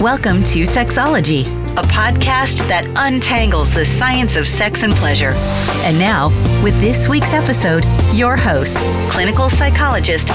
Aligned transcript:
Welcome 0.00 0.44
to 0.44 0.62
Sexology, 0.62 1.44
a 1.76 1.82
podcast 1.82 2.68
that 2.68 2.84
untangles 2.94 3.74
the 3.74 3.84
science 3.84 4.36
of 4.36 4.46
sex 4.46 4.84
and 4.84 4.92
pleasure. 4.92 5.32
And 5.82 5.98
now, 5.98 6.28
with 6.62 6.78
this 6.80 7.08
week's 7.08 7.32
episode, 7.32 7.84
your 8.14 8.36
host, 8.36 8.76
clinical 9.10 9.50
psychologist, 9.50 10.28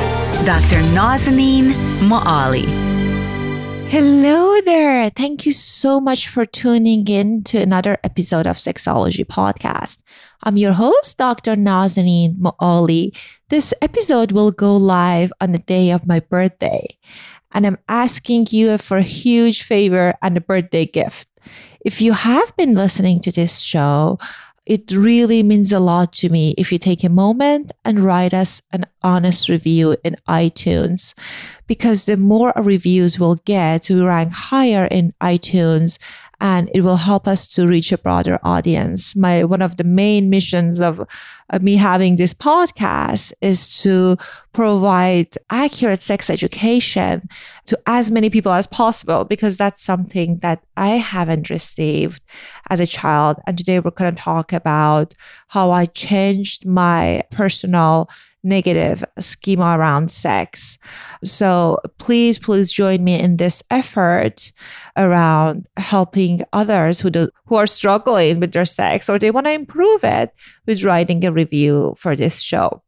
Dr. 0.46 0.82
Nazanin 0.92 1.72
Moali. 2.02 2.66
Hello 3.90 4.60
there. 4.66 5.10
Thank 5.10 5.46
you 5.46 5.54
so 5.54 6.02
much 6.02 6.28
for 6.28 6.46
tuning 6.46 7.08
in 7.08 7.42
to 7.44 7.58
another 7.60 8.00
episode 8.04 8.46
of 8.46 8.58
Sexology 8.58 9.26
Podcast. 9.26 10.00
I'm 10.44 10.58
your 10.58 10.74
host, 10.74 11.18
Dr. 11.18 11.56
Nazanin 11.56 12.36
Moali. 12.36 13.16
This 13.48 13.74
episode 13.82 14.34
will 14.34 14.52
go 14.52 14.76
live 14.76 15.32
on 15.40 15.54
the 15.54 15.60
day 15.60 15.92
of 15.92 16.06
my 16.06 16.20
birthday 16.20 16.98
and 17.54 17.66
I'm 17.66 17.78
asking 17.88 18.48
you 18.52 18.78
for 18.78 18.98
a 18.98 19.04
huge 19.04 19.64
favor 19.64 20.14
and 20.22 20.38
a 20.38 20.42
birthday 20.42 20.86
gift. 20.86 21.30
If 21.86 22.02
you 22.02 22.14
have 22.14 22.56
been 22.56 22.76
listening 22.76 23.20
to 23.22 23.32
this 23.32 23.60
show, 23.60 24.18
it 24.66 24.92
really 24.92 25.44
means 25.44 25.74
a 25.74 25.80
lot 25.80 26.14
to 26.14 26.30
me 26.30 26.56
if 26.58 26.72
you 26.72 26.78
take 26.78 27.04
a 27.04 27.10
moment 27.10 27.74
and 27.84 28.00
write 28.00 28.34
us 28.34 28.62
an 28.72 28.86
honest 29.02 29.50
review 29.50 29.98
in 30.06 30.16
iTunes 30.28 31.14
because 31.68 32.06
the 32.06 32.16
more 32.16 32.54
reviews 32.56 33.20
we'll 33.20 33.42
get, 33.44 33.90
we 33.90 34.00
rank 34.02 34.32
higher 34.32 34.86
in 34.86 35.14
iTunes 35.22 35.98
and 36.44 36.70
it 36.74 36.82
will 36.82 36.98
help 36.98 37.26
us 37.26 37.48
to 37.48 37.66
reach 37.66 37.94
a 37.94 37.98
broader 37.98 38.38
audience. 38.44 39.16
My 39.16 39.46
one 39.46 39.62
of 39.62 39.78
the 39.78 39.86
main 39.86 40.30
missions 40.30 40.82
of, 40.82 41.00
of 41.50 41.64
me 41.64 41.78
having 41.78 42.18
this 42.18 42.34
podcast 42.34 43.32
is 43.40 43.82
to 43.82 44.18
provide 44.52 45.38
accurate 45.50 46.02
sex 46.02 46.30
education 46.30 47.30
to 47.68 47.80
as 47.88 48.12
many 48.12 48.30
people 48.30 48.52
as 48.52 48.68
possible 48.68 49.24
because 49.24 49.56
that's 49.56 49.82
something 49.82 50.40
that 50.40 50.62
I 50.76 50.90
haven't 50.98 51.50
received 51.50 52.22
as 52.70 52.82
a 52.82 52.86
child. 52.86 53.38
And 53.48 53.58
today 53.58 53.80
we're 53.80 53.92
going 53.92 54.14
to 54.14 54.22
talk 54.22 54.52
about 54.52 55.16
how 55.48 55.72
I 55.72 55.86
changed 55.86 56.66
my 56.66 57.24
personal 57.32 58.10
negative 58.44 59.04
schema 59.20 59.78
around 59.78 60.12
sex. 60.12 60.78
So 61.24 61.80
please, 61.98 62.38
please 62.38 62.72
join 62.72 63.04
me 63.04 63.20
in 63.20 63.38
this 63.38 63.64
effort 63.72 64.52
around 64.98 65.68
helping 65.78 66.44
others 66.54 67.00
who 67.00 67.10
do, 67.10 67.30
who 67.46 67.56
are 67.56 67.68
struggling 67.68 68.40
with 68.40 68.52
their 68.52 68.66
sex 68.66 69.10
or 69.10 69.18
they 69.18 69.32
want 69.32 69.48
to 69.48 69.52
improve 69.52 70.04
it 70.04 70.32
with 70.68 70.84
writing 70.84 71.24
a 71.26 71.32
review 71.32 71.96
for 71.98 72.16
this 72.16 72.42
show. 72.42 72.83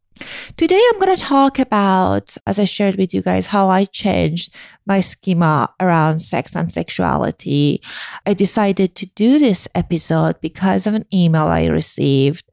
Today, 0.57 0.81
I'm 0.93 0.99
going 0.99 1.15
to 1.15 1.21
talk 1.21 1.59
about, 1.59 2.37
as 2.47 2.57
I 2.57 2.63
shared 2.63 2.95
with 2.95 3.13
you 3.13 3.21
guys, 3.21 3.47
how 3.47 3.69
I 3.69 3.83
changed 3.83 4.55
my 4.85 5.01
schema 5.01 5.69
around 5.79 6.19
sex 6.19 6.55
and 6.55 6.71
sexuality. 6.71 7.81
I 8.25 8.33
decided 8.33 8.95
to 8.95 9.07
do 9.07 9.39
this 9.39 9.67
episode 9.75 10.39
because 10.39 10.87
of 10.87 10.93
an 10.93 11.05
email 11.13 11.47
I 11.47 11.65
received. 11.65 12.45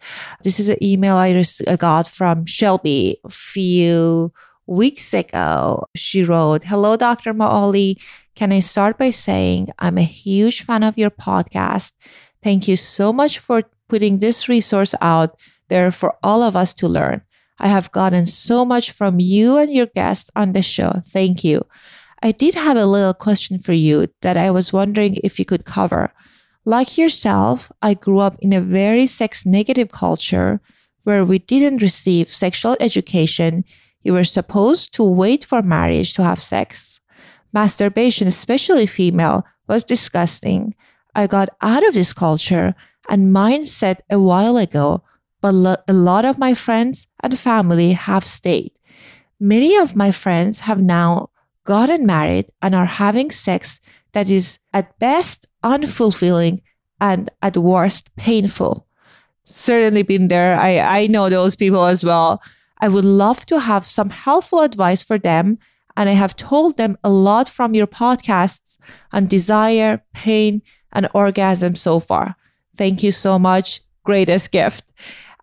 This 0.42 0.58
is 0.58 0.68
an 0.68 0.82
email 0.82 1.16
I 1.16 1.44
got 1.76 2.08
from 2.08 2.46
Shelby 2.46 3.18
a 3.24 3.30
few 3.30 4.32
weeks 4.66 5.14
ago. 5.14 5.86
She 5.94 6.24
wrote, 6.24 6.64
Hello, 6.64 6.96
Dr. 6.96 7.32
Moali. 7.32 8.00
Can 8.34 8.50
I 8.50 8.60
start 8.60 8.98
by 8.98 9.12
saying 9.12 9.70
I'm 9.78 9.98
a 9.98 10.02
huge 10.02 10.64
fan 10.64 10.82
of 10.82 10.98
your 10.98 11.10
podcast? 11.10 11.92
Thank 12.42 12.66
you 12.66 12.76
so 12.76 13.12
much 13.12 13.38
for 13.38 13.62
putting 13.88 14.18
this 14.18 14.48
resource 14.48 14.94
out 15.00 15.38
there 15.68 15.92
for 15.92 16.16
all 16.24 16.42
of 16.42 16.56
us 16.56 16.74
to 16.74 16.88
learn. 16.88 17.22
I 17.62 17.68
have 17.68 17.92
gotten 17.92 18.26
so 18.26 18.64
much 18.64 18.90
from 18.90 19.20
you 19.20 19.56
and 19.56 19.72
your 19.72 19.86
guests 19.86 20.30
on 20.34 20.52
the 20.52 20.62
show. 20.62 21.00
Thank 21.06 21.44
you. 21.44 21.64
I 22.20 22.32
did 22.32 22.54
have 22.54 22.76
a 22.76 22.86
little 22.86 23.14
question 23.14 23.58
for 23.58 23.72
you 23.72 24.08
that 24.20 24.36
I 24.36 24.50
was 24.50 24.72
wondering 24.72 25.18
if 25.22 25.38
you 25.38 25.44
could 25.44 25.64
cover. 25.64 26.12
Like 26.64 26.98
yourself, 26.98 27.70
I 27.80 27.94
grew 27.94 28.18
up 28.18 28.36
in 28.40 28.52
a 28.52 28.60
very 28.60 29.06
sex 29.06 29.46
negative 29.46 29.92
culture 29.92 30.60
where 31.04 31.24
we 31.24 31.38
didn't 31.38 31.82
receive 31.82 32.28
sexual 32.28 32.76
education. 32.80 33.64
You 34.02 34.12
were 34.12 34.24
supposed 34.24 34.92
to 34.94 35.04
wait 35.04 35.44
for 35.44 35.62
marriage 35.62 36.14
to 36.14 36.24
have 36.24 36.42
sex. 36.42 37.00
Masturbation, 37.52 38.26
especially 38.26 38.86
female, 38.86 39.44
was 39.68 39.84
disgusting. 39.84 40.74
I 41.14 41.28
got 41.28 41.50
out 41.60 41.86
of 41.86 41.94
this 41.94 42.12
culture 42.12 42.74
and 43.08 43.34
mindset 43.34 43.98
a 44.10 44.18
while 44.18 44.56
ago 44.56 45.04
but 45.42 45.82
a 45.88 45.92
lot 45.92 46.24
of 46.24 46.38
my 46.38 46.54
friends 46.54 47.06
and 47.20 47.38
family 47.38 47.92
have 47.92 48.24
stayed. 48.24 48.72
Many 49.38 49.76
of 49.76 49.96
my 49.96 50.12
friends 50.12 50.60
have 50.60 50.80
now 50.80 51.30
gotten 51.64 52.06
married 52.06 52.46
and 52.62 52.74
are 52.74 52.86
having 52.86 53.30
sex 53.30 53.80
that 54.12 54.30
is 54.30 54.58
at 54.72 54.98
best 54.98 55.46
unfulfilling 55.64 56.62
and 57.00 57.30
at 57.42 57.56
worst 57.56 58.14
painful. 58.16 58.86
Certainly 59.42 60.04
been 60.04 60.28
there. 60.28 60.54
I, 60.54 60.78
I 60.78 61.06
know 61.08 61.28
those 61.28 61.56
people 61.56 61.84
as 61.86 62.04
well. 62.04 62.40
I 62.80 62.88
would 62.88 63.04
love 63.04 63.44
to 63.46 63.58
have 63.58 63.84
some 63.84 64.10
helpful 64.10 64.60
advice 64.60 65.02
for 65.02 65.18
them. 65.18 65.58
And 65.96 66.08
I 66.08 66.12
have 66.12 66.36
told 66.36 66.76
them 66.76 66.96
a 67.04 67.10
lot 67.10 67.48
from 67.48 67.74
your 67.74 67.86
podcasts 67.86 68.78
on 69.12 69.26
desire, 69.26 70.02
pain, 70.14 70.62
and 70.92 71.08
orgasm 71.12 71.74
so 71.74 72.00
far. 72.00 72.36
Thank 72.76 73.02
you 73.02 73.12
so 73.12 73.38
much. 73.38 73.82
Greatest 74.04 74.52
gift. 74.52 74.84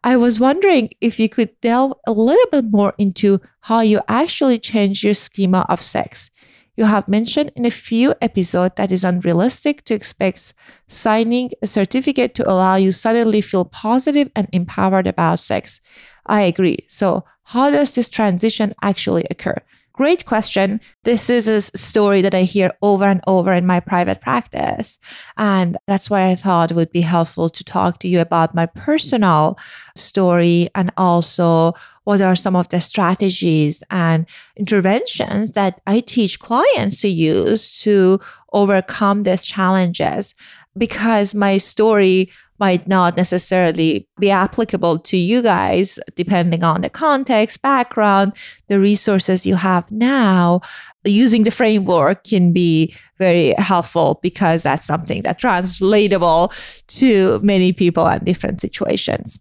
I 0.04 0.16
was 0.16 0.40
wondering 0.40 0.90
if 1.02 1.20
you 1.20 1.28
could 1.28 1.60
delve 1.62 1.94
a 2.08 2.12
little 2.12 2.46
bit 2.52 2.72
more 2.72 2.94
into 2.98 3.42
how 3.62 3.82
you 3.82 4.02
actually 4.08 4.60
change 4.60 5.04
your 5.04 5.14
schema 5.14 5.66
of 5.68 5.82
sex. 5.82 6.30
You 6.78 6.86
have 6.86 7.10
mentioned 7.10 7.52
in 7.58 7.66
a 7.66 7.72
few 7.72 8.16
episodes 8.22 8.76
that 8.78 8.92
is 8.92 9.04
unrealistic 9.04 9.84
to 9.86 9.94
expect 9.94 10.54
signing 10.88 11.52
a 11.62 11.68
certificate 11.68 12.34
to 12.36 12.50
allow 12.50 12.76
you 12.76 12.94
suddenly 12.94 13.42
feel 13.42 13.66
positive 13.66 14.32
and 14.34 14.48
empowered 14.54 15.06
about 15.06 15.40
sex. 15.40 15.82
I 16.26 16.44
agree. 16.44 16.78
So, 16.88 17.26
how 17.44 17.70
does 17.70 17.96
this 17.96 18.10
transition 18.10 18.74
actually 18.82 19.26
occur? 19.30 19.58
Great 20.00 20.26
question. 20.26 20.80
This 21.04 21.30
is 21.30 21.50
a 21.50 21.60
story 21.78 22.22
that 22.22 22.34
I 22.34 22.44
hear 22.44 22.72
over 22.82 23.04
and 23.04 23.20
over 23.28 23.52
in 23.52 23.66
my 23.66 23.82
private 23.82 24.22
practice. 24.22 24.98
And 25.36 25.76
that's 25.88 26.10
why 26.10 26.30
I 26.30 26.36
thought 26.36 26.72
it 26.72 26.76
would 26.76 26.94
be 26.94 27.02
helpful 27.02 27.50
to 27.50 27.64
talk 27.66 28.00
to 28.00 28.08
you 28.08 28.22
about 28.22 28.56
my 28.56 28.66
personal 28.66 29.60
story 29.98 30.70
and 30.74 30.90
also 30.96 31.74
what 32.06 32.22
are 32.22 32.38
some 32.38 32.56
of 32.56 32.70
the 32.70 32.80
strategies 32.80 33.84
and 33.92 34.26
interventions 34.56 35.52
that 35.52 35.82
I 35.86 36.00
teach 36.00 36.40
clients 36.40 37.02
to 37.02 37.10
use 37.10 37.82
to 37.82 38.22
overcome 38.54 39.24
these 39.24 39.46
challenges. 39.46 40.34
Because 40.78 41.36
my 41.36 41.58
story 41.58 42.30
might 42.60 42.88
not 42.88 43.16
necessarily 43.18 44.08
be 44.20 44.30
applicable 44.30 45.00
to 45.00 45.18
you 45.18 45.42
guys, 45.42 46.00
depending 46.16 46.64
on 46.64 46.82
the 46.82 46.90
context, 46.90 47.62
background, 47.62 48.34
the 48.68 48.80
resources 48.80 49.46
you 49.46 49.56
have 49.56 49.90
now. 49.92 50.62
Using 51.06 51.44
the 51.44 51.52
framework 51.52 52.26
can 52.26 52.52
be 52.52 52.94
very 53.18 53.54
helpful 53.58 54.20
because 54.22 54.64
that's 54.64 54.86
something 54.86 55.22
that's 55.22 55.40
translatable 55.40 56.52
to 56.88 57.40
many 57.42 57.72
people 57.72 58.06
and 58.08 58.24
different 58.26 58.60
situations. 58.60 59.40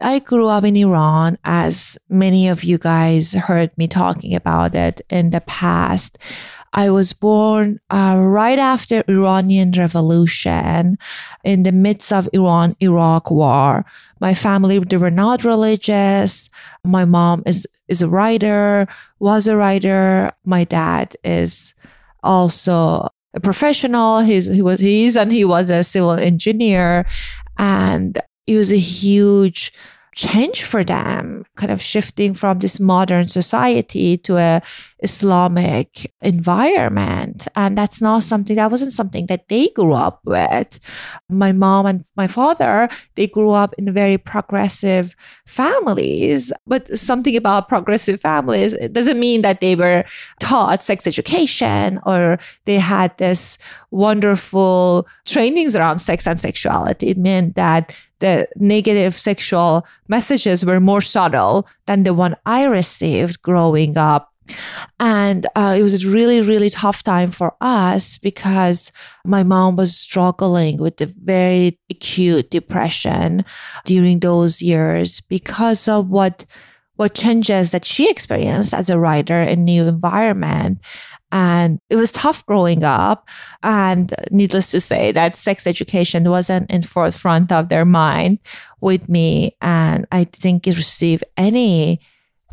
I 0.00 0.18
grew 0.18 0.48
up 0.48 0.64
in 0.64 0.76
Iran, 0.76 1.38
as 1.44 1.98
many 2.08 2.48
of 2.48 2.62
you 2.62 2.78
guys 2.78 3.32
heard 3.32 3.76
me 3.78 3.88
talking 3.88 4.34
about 4.34 4.74
it 4.74 5.00
in 5.08 5.30
the 5.30 5.40
past. 5.40 6.18
I 6.72 6.90
was 6.90 7.12
born 7.12 7.80
uh, 7.90 8.16
right 8.18 8.58
after 8.58 9.02
Iranian 9.08 9.72
Revolution 9.72 10.98
in 11.44 11.62
the 11.62 11.72
midst 11.72 12.12
of 12.12 12.28
Iran 12.32 12.76
Iraq 12.80 13.30
war. 13.30 13.84
My 14.20 14.34
family 14.34 14.78
they 14.78 14.96
were 14.96 15.10
not 15.10 15.44
religious. 15.44 16.50
My 16.84 17.04
mom 17.04 17.42
is 17.46 17.66
is 17.88 18.02
a 18.02 18.08
writer, 18.08 18.86
was 19.18 19.46
a 19.46 19.56
writer. 19.56 20.32
My 20.44 20.64
dad 20.64 21.16
is 21.24 21.74
also 22.22 23.08
a 23.34 23.40
professional. 23.40 24.20
He's 24.20 24.46
he 24.46 24.62
was 24.62 24.80
he's 24.80 25.16
and 25.16 25.32
he 25.32 25.44
was 25.44 25.70
a 25.70 25.84
civil 25.84 26.12
engineer, 26.12 27.06
and 27.56 28.18
it 28.46 28.56
was 28.56 28.72
a 28.72 28.78
huge 28.78 29.72
change 30.18 30.64
for 30.64 30.82
them, 30.82 31.44
kind 31.54 31.70
of 31.70 31.80
shifting 31.80 32.34
from 32.34 32.58
this 32.58 32.80
modern 32.80 33.28
society 33.28 34.16
to 34.18 34.36
a 34.36 34.60
Islamic 34.98 36.12
environment. 36.20 37.46
And 37.54 37.78
that's 37.78 38.00
not 38.00 38.24
something 38.24 38.56
that 38.56 38.68
wasn't 38.68 38.92
something 38.92 39.26
that 39.26 39.46
they 39.48 39.68
grew 39.68 39.92
up 39.92 40.18
with. 40.24 40.80
My 41.28 41.52
mom 41.52 41.86
and 41.86 42.04
my 42.16 42.26
father, 42.26 42.88
they 43.14 43.28
grew 43.28 43.52
up 43.52 43.74
in 43.78 43.94
very 43.94 44.18
progressive 44.18 45.14
families, 45.46 46.52
but 46.66 46.98
something 46.98 47.36
about 47.36 47.68
progressive 47.68 48.20
families, 48.20 48.72
it 48.72 48.92
doesn't 48.92 49.20
mean 49.20 49.42
that 49.42 49.60
they 49.60 49.76
were 49.76 50.02
taught 50.40 50.82
sex 50.82 51.06
education 51.06 52.00
or 52.04 52.40
they 52.64 52.80
had 52.80 53.16
this 53.18 53.56
wonderful 53.92 55.06
trainings 55.24 55.76
around 55.76 56.00
sex 56.00 56.26
and 56.26 56.40
sexuality. 56.40 57.10
It 57.10 57.18
meant 57.18 57.54
that 57.54 57.94
the 58.20 58.48
negative 58.56 59.14
sexual 59.14 59.86
messages 60.08 60.64
were 60.64 60.80
more 60.80 61.00
subtle 61.00 61.66
than 61.86 62.02
the 62.02 62.14
one 62.14 62.36
I 62.46 62.64
received 62.64 63.42
growing 63.42 63.96
up 63.96 64.32
And 65.00 65.46
uh, 65.54 65.76
it 65.78 65.82
was 65.82 66.04
a 66.04 66.08
really, 66.08 66.40
really 66.40 66.70
tough 66.70 67.02
time 67.02 67.30
for 67.30 67.54
us 67.60 68.18
because 68.18 68.92
my 69.24 69.42
mom 69.42 69.76
was 69.76 69.96
struggling 69.96 70.78
with 70.78 71.00
a 71.00 71.06
very 71.06 71.78
acute 71.90 72.50
depression 72.50 73.44
during 73.84 74.20
those 74.20 74.62
years 74.62 75.20
because 75.22 75.88
of 75.88 76.08
what 76.08 76.44
what 76.96 77.14
changes 77.14 77.70
that 77.70 77.84
she 77.84 78.10
experienced 78.10 78.74
as 78.74 78.90
a 78.90 78.98
writer 78.98 79.40
in 79.40 79.64
new 79.64 79.86
environment. 79.86 80.80
And 81.30 81.78
it 81.90 81.96
was 81.96 82.12
tough 82.12 82.44
growing 82.46 82.84
up. 82.84 83.28
And 83.62 84.12
needless 84.30 84.70
to 84.70 84.80
say, 84.80 85.12
that 85.12 85.34
sex 85.34 85.66
education 85.66 86.28
wasn't 86.30 86.70
in 86.70 86.82
forefront 86.82 87.52
of 87.52 87.68
their 87.68 87.84
mind 87.84 88.38
with 88.80 89.08
me. 89.08 89.56
And 89.60 90.06
I 90.10 90.24
didn't 90.24 90.66
receive 90.66 91.22
any 91.36 92.00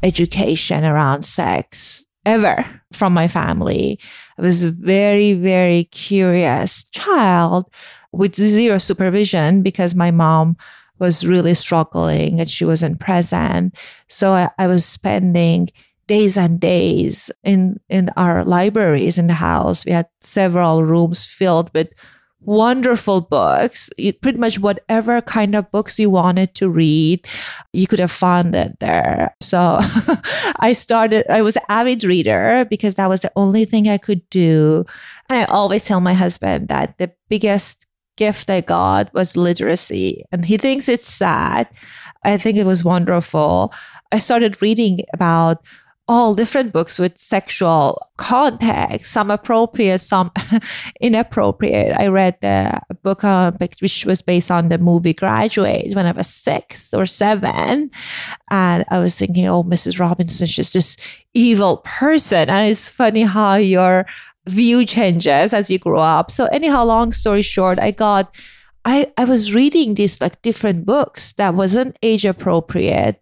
education 0.03 0.83
around 0.83 1.23
sex 1.23 2.05
ever 2.25 2.81
from 2.91 3.13
my 3.13 3.27
family. 3.27 3.99
I 4.37 4.41
was 4.41 4.63
a 4.63 4.71
very, 4.71 5.33
very 5.33 5.85
curious 5.85 6.83
child 6.85 7.71
with 8.11 8.35
zero 8.35 8.77
supervision 8.77 9.61
because 9.61 9.95
my 9.95 10.11
mom 10.11 10.57
was 10.99 11.25
really 11.25 11.53
struggling 11.53 12.39
and 12.39 12.49
she 12.49 12.65
wasn't 12.65 12.99
present. 12.99 13.75
So 14.07 14.31
I, 14.31 14.49
I 14.57 14.67
was 14.67 14.85
spending 14.85 15.69
days 16.07 16.37
and 16.37 16.59
days 16.59 17.31
in 17.43 17.79
in 17.89 18.09
our 18.15 18.43
libraries 18.43 19.17
in 19.17 19.27
the 19.27 19.35
house. 19.35 19.85
We 19.85 19.91
had 19.91 20.07
several 20.21 20.83
rooms 20.83 21.25
filled 21.25 21.71
with 21.73 21.89
wonderful 22.45 23.21
books. 23.21 23.89
pretty 24.21 24.37
much 24.37 24.59
whatever 24.59 25.21
kind 25.21 25.55
of 25.55 25.71
books 25.71 25.99
you 25.99 26.09
wanted 26.09 26.53
to 26.55 26.69
read, 26.69 27.27
you 27.73 27.87
could 27.87 27.99
have 27.99 28.11
found 28.11 28.55
it 28.55 28.79
there. 28.79 29.35
So 29.41 29.79
I 30.59 30.73
started, 30.73 31.25
I 31.29 31.41
was 31.41 31.55
an 31.55 31.63
avid 31.69 32.03
reader 32.03 32.65
because 32.69 32.95
that 32.95 33.09
was 33.09 33.21
the 33.21 33.31
only 33.35 33.65
thing 33.65 33.89
I 33.89 33.97
could 33.97 34.27
do. 34.29 34.85
And 35.29 35.41
I 35.41 35.45
always 35.45 35.85
tell 35.85 35.99
my 35.99 36.13
husband 36.13 36.67
that 36.67 36.97
the 36.97 37.11
biggest 37.29 37.87
gift 38.17 38.49
I 38.49 38.61
got 38.61 39.13
was 39.13 39.35
literacy. 39.35 40.23
And 40.31 40.45
he 40.45 40.57
thinks 40.57 40.87
it's 40.87 41.11
sad. 41.11 41.67
I 42.23 42.37
think 42.37 42.57
it 42.57 42.65
was 42.65 42.85
wonderful. 42.85 43.73
I 44.11 44.19
started 44.19 44.61
reading 44.61 45.01
about 45.13 45.65
all 46.07 46.35
different 46.35 46.71
books 46.71 46.99
with 46.99 47.17
sexual 47.17 47.99
context, 48.17 49.11
some 49.11 49.31
appropriate, 49.31 49.99
some 49.99 50.31
inappropriate. 51.01 51.95
I 51.97 52.07
read 52.07 52.37
the 52.41 52.79
book 53.01 53.23
uh, 53.23 53.51
on, 53.59 53.81
which 53.81 54.05
was 54.05 54.21
based 54.21 54.51
on 54.51 54.69
the 54.69 54.77
movie 54.77 55.13
Graduate 55.13 55.95
when 55.95 56.05
I 56.05 56.11
was 56.11 56.27
six 56.27 56.93
or 56.93 57.07
seven. 57.07 57.89
And 58.51 58.85
I 58.89 58.99
was 58.99 59.17
thinking, 59.17 59.47
oh, 59.47 59.63
Mrs. 59.63 59.99
Robinson, 59.99 60.45
she's 60.45 60.71
just 60.71 60.97
this 60.97 60.97
evil 61.33 61.77
person. 61.77 62.49
And 62.49 62.69
it's 62.69 62.87
funny 62.87 63.23
how 63.23 63.55
your 63.55 64.05
view 64.47 64.85
changes 64.85 65.53
as 65.53 65.71
you 65.71 65.79
grow 65.79 66.01
up. 66.01 66.29
So 66.29 66.45
anyhow, 66.45 66.83
long 66.83 67.13
story 67.13 67.41
short, 67.41 67.79
I 67.79 67.91
got 67.91 68.35
I, 68.87 69.11
I 69.17 69.25
was 69.25 69.53
reading 69.53 69.95
these 69.95 70.21
like 70.21 70.43
different 70.43 70.85
books 70.85 71.33
that 71.33 71.55
wasn't 71.55 71.97
age 72.03 72.23
appropriate 72.23 73.19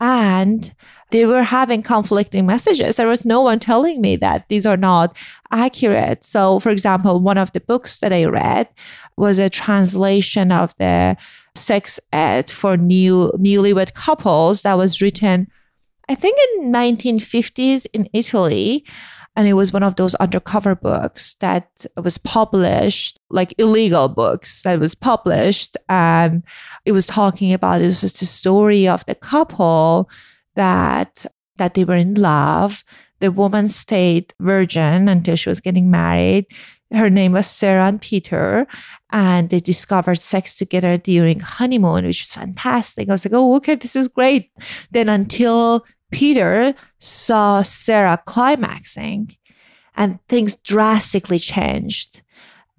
and 0.00 0.74
they 1.10 1.26
were 1.26 1.42
having 1.42 1.82
conflicting 1.82 2.46
messages. 2.46 2.96
There 2.96 3.06
was 3.06 3.24
no 3.24 3.42
one 3.42 3.58
telling 3.58 4.00
me 4.00 4.16
that 4.16 4.46
these 4.48 4.66
are 4.66 4.76
not 4.76 5.16
accurate. 5.52 6.24
So, 6.24 6.58
for 6.58 6.70
example, 6.70 7.20
one 7.20 7.38
of 7.38 7.52
the 7.52 7.60
books 7.60 8.00
that 8.00 8.12
I 8.12 8.24
read 8.24 8.68
was 9.16 9.38
a 9.38 9.50
translation 9.50 10.50
of 10.50 10.76
the 10.78 11.16
sex 11.54 12.00
ed 12.12 12.50
for 12.50 12.76
new 12.76 13.32
newlywed 13.36 13.94
couples 13.94 14.62
that 14.62 14.74
was 14.74 15.00
written, 15.00 15.48
I 16.08 16.14
think, 16.14 16.36
in 16.56 16.72
1950s 16.72 17.86
in 17.92 18.08
Italy. 18.12 18.84
And 19.36 19.48
it 19.48 19.54
was 19.54 19.72
one 19.72 19.82
of 19.82 19.96
those 19.96 20.14
undercover 20.16 20.76
books 20.76 21.36
that 21.40 21.86
was 21.96 22.18
published, 22.18 23.18
like 23.30 23.52
illegal 23.58 24.08
books 24.08 24.62
that 24.62 24.78
was 24.78 24.94
published. 24.94 25.76
And 25.88 26.44
it 26.84 26.92
was 26.92 27.06
talking 27.06 27.52
about 27.52 27.82
it 27.82 27.86
was 27.86 28.00
just 28.00 28.22
a 28.22 28.26
story 28.26 28.86
of 28.86 29.04
the 29.06 29.14
couple 29.16 30.08
that 30.56 31.26
that 31.56 31.74
they 31.74 31.84
were 31.84 31.96
in 31.96 32.14
love. 32.14 32.84
The 33.20 33.30
woman 33.30 33.68
stayed 33.68 34.34
virgin 34.40 35.08
until 35.08 35.36
she 35.36 35.48
was 35.48 35.60
getting 35.60 35.90
married. 35.90 36.46
Her 36.92 37.08
name 37.08 37.32
was 37.32 37.46
Sarah 37.46 37.86
and 37.86 38.00
Peter, 38.00 38.66
and 39.10 39.50
they 39.50 39.60
discovered 39.60 40.18
sex 40.18 40.54
together 40.54 40.96
during 40.98 41.40
honeymoon, 41.40 42.04
which 42.04 42.22
was 42.22 42.32
fantastic. 42.32 43.08
I 43.08 43.12
was 43.12 43.24
like, 43.24 43.34
oh, 43.34 43.56
okay, 43.56 43.76
this 43.76 43.96
is 43.96 44.08
great. 44.08 44.50
Then 44.90 45.08
until 45.08 45.84
Peter 46.12 46.74
saw 46.98 47.62
Sarah 47.62 48.22
climaxing, 48.26 49.36
and 49.96 50.18
things 50.28 50.56
drastically 50.56 51.38
changed. 51.38 52.22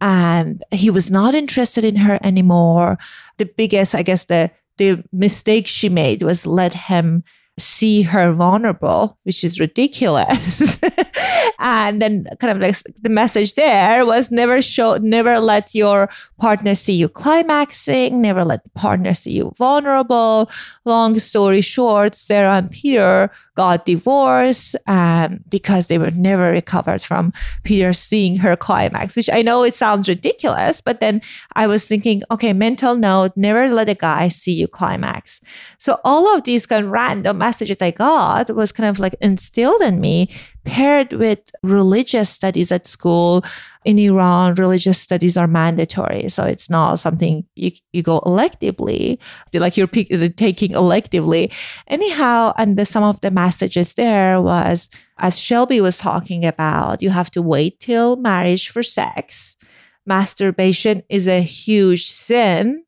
And 0.01 0.63
he 0.71 0.89
was 0.89 1.09
not 1.09 1.35
interested 1.35 1.83
in 1.83 1.97
her 1.97 2.19
anymore. 2.21 2.97
The 3.37 3.45
biggest, 3.45 3.95
I 3.95 4.03
guess, 4.03 4.25
the 4.25 4.51
the 4.77 5.03
mistake 5.13 5.67
she 5.67 5.87
made 5.87 6.21
was 6.21 6.45
let 6.45 6.73
him 6.73 7.23
see 7.57 8.03
her 8.03 8.33
vulnerable, 8.33 9.17
which 9.23 9.43
is 9.43 9.59
ridiculous. 9.59 10.79
and 11.59 12.01
then 12.01 12.27
kind 12.39 12.51
of 12.51 12.61
like 12.61 12.75
the 13.01 13.09
message 13.09 13.55
there 13.55 14.05
was 14.05 14.31
never 14.31 14.61
show, 14.61 14.97
never 14.97 15.39
let 15.39 15.73
your 15.73 16.09
partner 16.39 16.75
see 16.75 16.93
you 16.93 17.09
climaxing, 17.09 18.21
never 18.21 18.43
let 18.43 18.63
the 18.63 18.69
partner 18.69 19.13
see 19.13 19.31
you 19.31 19.53
vulnerable. 19.57 20.49
Long 20.85 21.17
story 21.19 21.61
short, 21.61 22.15
Sarah 22.15 22.55
and 22.55 22.69
Peter 22.71 23.31
got 23.55 23.85
divorced 23.85 24.75
um, 24.87 25.39
because 25.49 25.87
they 25.87 25.97
were 25.97 26.11
never 26.11 26.51
recovered 26.51 27.01
from 27.01 27.31
Peter 27.63 27.93
seeing 27.93 28.37
her 28.37 28.55
climax, 28.55 29.15
which 29.15 29.29
I 29.31 29.41
know 29.41 29.63
it 29.63 29.73
sounds 29.73 30.09
ridiculous, 30.09 30.81
but 30.81 30.99
then 30.99 31.21
I 31.53 31.67
was 31.67 31.85
thinking, 31.85 32.21
okay, 32.29 32.53
mental 32.53 32.95
note, 32.95 33.31
never 33.35 33.69
let 33.69 33.89
a 33.89 33.95
guy 33.95 34.27
see 34.27 34.51
you 34.51 34.67
climax. 34.67 35.39
So 35.77 35.99
all 36.03 36.35
of 36.35 36.43
these 36.43 36.65
kind 36.65 36.85
of 36.85 36.91
random 36.91 37.37
messages 37.37 37.81
I 37.81 37.91
got 37.91 38.53
was 38.53 38.71
kind 38.71 38.89
of 38.89 38.99
like 38.99 39.15
instilled 39.21 39.81
in 39.81 40.01
me 40.01 40.29
paired 40.65 41.13
with 41.13 41.51
religious 41.63 42.29
studies 42.29 42.71
at 42.71 42.85
school 42.85 43.45
in 43.85 43.99
Iran, 43.99 44.55
religious 44.55 44.99
studies 44.99 45.37
are 45.37 45.47
mandatory. 45.47 46.27
So 46.29 46.43
it's 46.43 46.69
not 46.69 46.99
something 46.99 47.45
you, 47.55 47.71
you 47.93 48.01
go 48.01 48.19
electively, 48.21 49.19
like 49.53 49.77
you're 49.77 49.87
taking 49.87 50.71
electively. 50.71 51.53
Anyhow, 51.87 52.53
and 52.57 52.77
the, 52.77 52.85
some 52.85 53.03
of 53.03 53.21
the 53.21 53.31
messages 53.31 53.93
there 53.93 54.41
was, 54.41 54.89
as 55.19 55.39
Shelby 55.39 55.79
was 55.79 55.97
talking 55.97 56.45
about, 56.45 57.01
you 57.01 57.11
have 57.11 57.31
to 57.31 57.41
wait 57.41 57.79
till 57.79 58.15
marriage 58.15 58.69
for 58.69 58.83
sex. 58.83 59.55
Masturbation 60.05 61.03
is 61.09 61.27
a 61.27 61.41
huge 61.41 62.05
sin. 62.05 62.83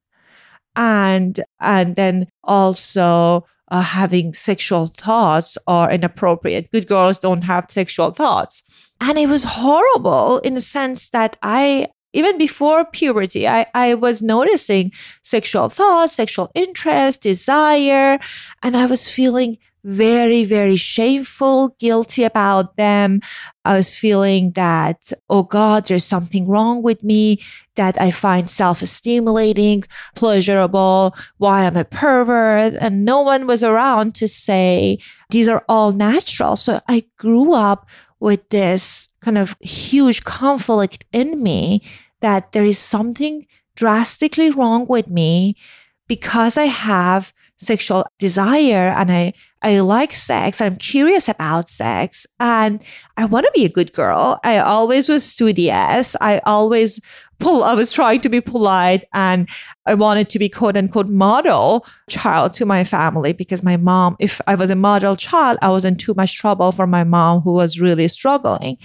And, 0.75 1.39
and 1.59 1.95
then 1.95 2.27
also 2.43 3.45
uh, 3.69 3.81
having 3.81 4.33
sexual 4.33 4.87
thoughts 4.87 5.57
are 5.67 5.91
inappropriate. 5.91 6.71
Good 6.71 6.87
girls 6.87 7.19
don't 7.19 7.43
have 7.43 7.65
sexual 7.69 8.11
thoughts. 8.11 8.63
And 8.99 9.17
it 9.17 9.27
was 9.27 9.43
horrible 9.43 10.39
in 10.39 10.55
the 10.55 10.61
sense 10.61 11.09
that 11.09 11.37
I, 11.43 11.87
even 12.13 12.37
before 12.37 12.85
puberty, 12.85 13.47
I, 13.47 13.67
I 13.73 13.93
was 13.93 14.21
noticing 14.21 14.91
sexual 15.23 15.69
thoughts, 15.69 16.13
sexual 16.13 16.51
interest, 16.55 17.21
desire, 17.21 18.19
and 18.63 18.75
I 18.75 18.85
was 18.85 19.09
feeling 19.09 19.57
very, 19.83 20.43
very 20.43 20.75
shameful, 20.75 21.75
guilty 21.79 22.23
about 22.23 22.75
them. 22.75 23.21
I 23.63 23.75
was 23.75 23.97
feeling 23.97 24.51
that, 24.51 25.11
oh 25.29 25.43
God, 25.43 25.87
there's 25.87 26.03
something 26.03 26.47
wrong 26.47 26.83
with 26.83 27.03
me 27.03 27.39
that 27.75 27.99
I 28.01 28.11
find 28.11 28.49
self 28.49 28.79
stimulating, 28.79 29.83
pleasurable, 30.15 31.15
why 31.37 31.65
I'm 31.65 31.77
a 31.77 31.85
pervert. 31.85 32.73
And 32.79 33.05
no 33.05 33.21
one 33.21 33.47
was 33.47 33.63
around 33.63 34.15
to 34.15 34.27
say 34.27 34.99
these 35.29 35.47
are 35.47 35.63
all 35.69 35.91
natural. 35.91 36.55
So 36.55 36.81
I 36.87 37.05
grew 37.17 37.53
up 37.53 37.87
with 38.19 38.49
this 38.49 39.09
kind 39.21 39.37
of 39.37 39.55
huge 39.59 40.23
conflict 40.23 41.05
in 41.11 41.41
me 41.41 41.81
that 42.21 42.51
there 42.51 42.65
is 42.65 42.79
something 42.79 43.45
drastically 43.75 44.49
wrong 44.49 44.87
with 44.87 45.07
me 45.07 45.55
because 46.07 46.57
I 46.57 46.65
have 46.65 47.33
sexual 47.57 48.05
desire 48.19 48.93
and 48.95 49.11
I, 49.11 49.33
I 49.61 49.79
like 49.79 50.13
sex. 50.13 50.61
I'm 50.61 50.75
curious 50.75 51.27
about 51.27 51.69
sex 51.69 52.27
and 52.39 52.81
I 53.17 53.25
want 53.25 53.45
to 53.45 53.51
be 53.53 53.65
a 53.65 53.69
good 53.69 53.93
girl. 53.93 54.39
I 54.43 54.59
always 54.59 55.09
was 55.09 55.23
studious. 55.23 56.15
I 56.21 56.39
always 56.45 56.99
pull, 57.39 57.63
I 57.63 57.73
was 57.73 57.91
trying 57.91 58.21
to 58.21 58.29
be 58.29 58.41
polite 58.41 59.05
and 59.13 59.49
I 59.85 59.95
wanted 59.95 60.29
to 60.29 60.39
be 60.39 60.49
quote 60.49 60.77
unquote 60.77 61.09
model 61.09 61.85
child 62.09 62.53
to 62.53 62.65
my 62.65 62.83
family 62.83 63.33
because 63.33 63.63
my 63.63 63.77
mom, 63.77 64.15
if 64.19 64.39
I 64.47 64.55
was 64.55 64.69
a 64.69 64.75
model 64.75 65.15
child, 65.15 65.57
I 65.61 65.69
was 65.69 65.85
in 65.85 65.95
too 65.97 66.13
much 66.13 66.37
trouble 66.37 66.71
for 66.71 66.87
my 66.87 67.03
mom 67.03 67.41
who 67.41 67.53
was 67.53 67.79
really 67.79 68.07
struggling. 68.07 68.77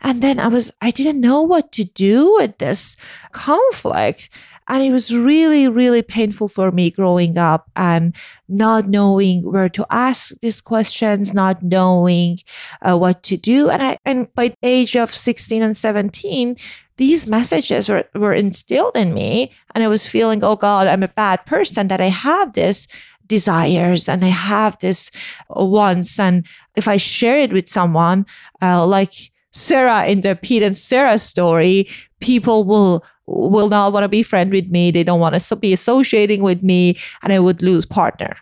And 0.00 0.22
then 0.22 0.38
I 0.38 0.48
was, 0.48 0.72
I 0.80 0.90
didn't 0.90 1.20
know 1.20 1.42
what 1.42 1.72
to 1.72 1.84
do 1.84 2.34
with 2.34 2.58
this 2.58 2.96
conflict. 3.32 4.28
And 4.70 4.82
it 4.82 4.90
was 4.90 5.14
really, 5.14 5.68
really 5.68 6.00
painful 6.00 6.48
for 6.48 6.70
me 6.70 6.90
growing 6.90 7.36
up. 7.36 7.70
And 7.76 8.14
not 8.48 8.88
knowing 8.88 9.42
where 9.42 9.68
to 9.68 9.86
ask 9.90 10.32
these 10.40 10.60
questions, 10.60 11.32
not 11.32 11.62
knowing 11.62 12.38
uh, 12.82 12.98
what 12.98 13.22
to 13.22 13.36
do. 13.36 13.70
And 13.70 13.82
I, 13.82 13.98
and 14.04 14.32
by 14.34 14.54
age 14.62 14.96
of 14.96 15.10
16 15.10 15.62
and 15.62 15.76
17, 15.76 16.56
these 16.96 17.26
messages 17.26 17.88
were, 17.88 18.04
were 18.14 18.34
instilled 18.34 18.96
in 18.96 19.14
me. 19.14 19.52
And 19.74 19.84
I 19.84 19.88
was 19.88 20.08
feeling, 20.08 20.42
oh 20.44 20.56
God, 20.56 20.88
I'm 20.88 21.02
a 21.02 21.08
bad 21.08 21.46
person 21.46 21.88
that 21.88 22.00
I 22.00 22.08
have 22.08 22.52
this 22.52 22.86
desires 23.26 24.08
and 24.08 24.24
I 24.24 24.28
have 24.28 24.76
this 24.78 25.10
wants. 25.48 26.18
And 26.18 26.44
if 26.74 26.88
I 26.88 26.96
share 26.96 27.38
it 27.38 27.52
with 27.52 27.68
someone, 27.68 28.26
uh, 28.60 28.84
like 28.84 29.30
Sarah 29.52 30.06
in 30.06 30.20
the 30.20 30.36
Pete 30.36 30.62
and 30.62 30.76
Sarah 30.76 31.18
story, 31.18 31.88
people 32.20 32.64
will 32.64 33.04
will 33.30 33.68
not 33.68 33.92
want 33.92 34.04
to 34.04 34.08
be 34.08 34.22
friend 34.22 34.50
with 34.50 34.68
me. 34.68 34.90
They 34.90 35.04
don't 35.04 35.20
want 35.20 35.38
to 35.38 35.56
be 35.56 35.72
associating 35.72 36.42
with 36.42 36.62
me, 36.62 36.96
and 37.22 37.32
I 37.32 37.38
would 37.38 37.62
lose 37.62 37.86
partner. 37.86 38.36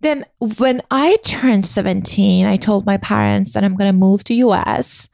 Then 0.00 0.24
when 0.38 0.80
I 0.90 1.18
turned 1.24 1.66
17, 1.66 2.46
I 2.46 2.56
told 2.56 2.86
my 2.86 2.96
parents 2.96 3.52
that 3.52 3.64
I'm 3.64 3.76
going 3.76 3.92
to 3.92 3.98
move 3.98 4.24
to 4.24 4.34
US. 4.34 5.08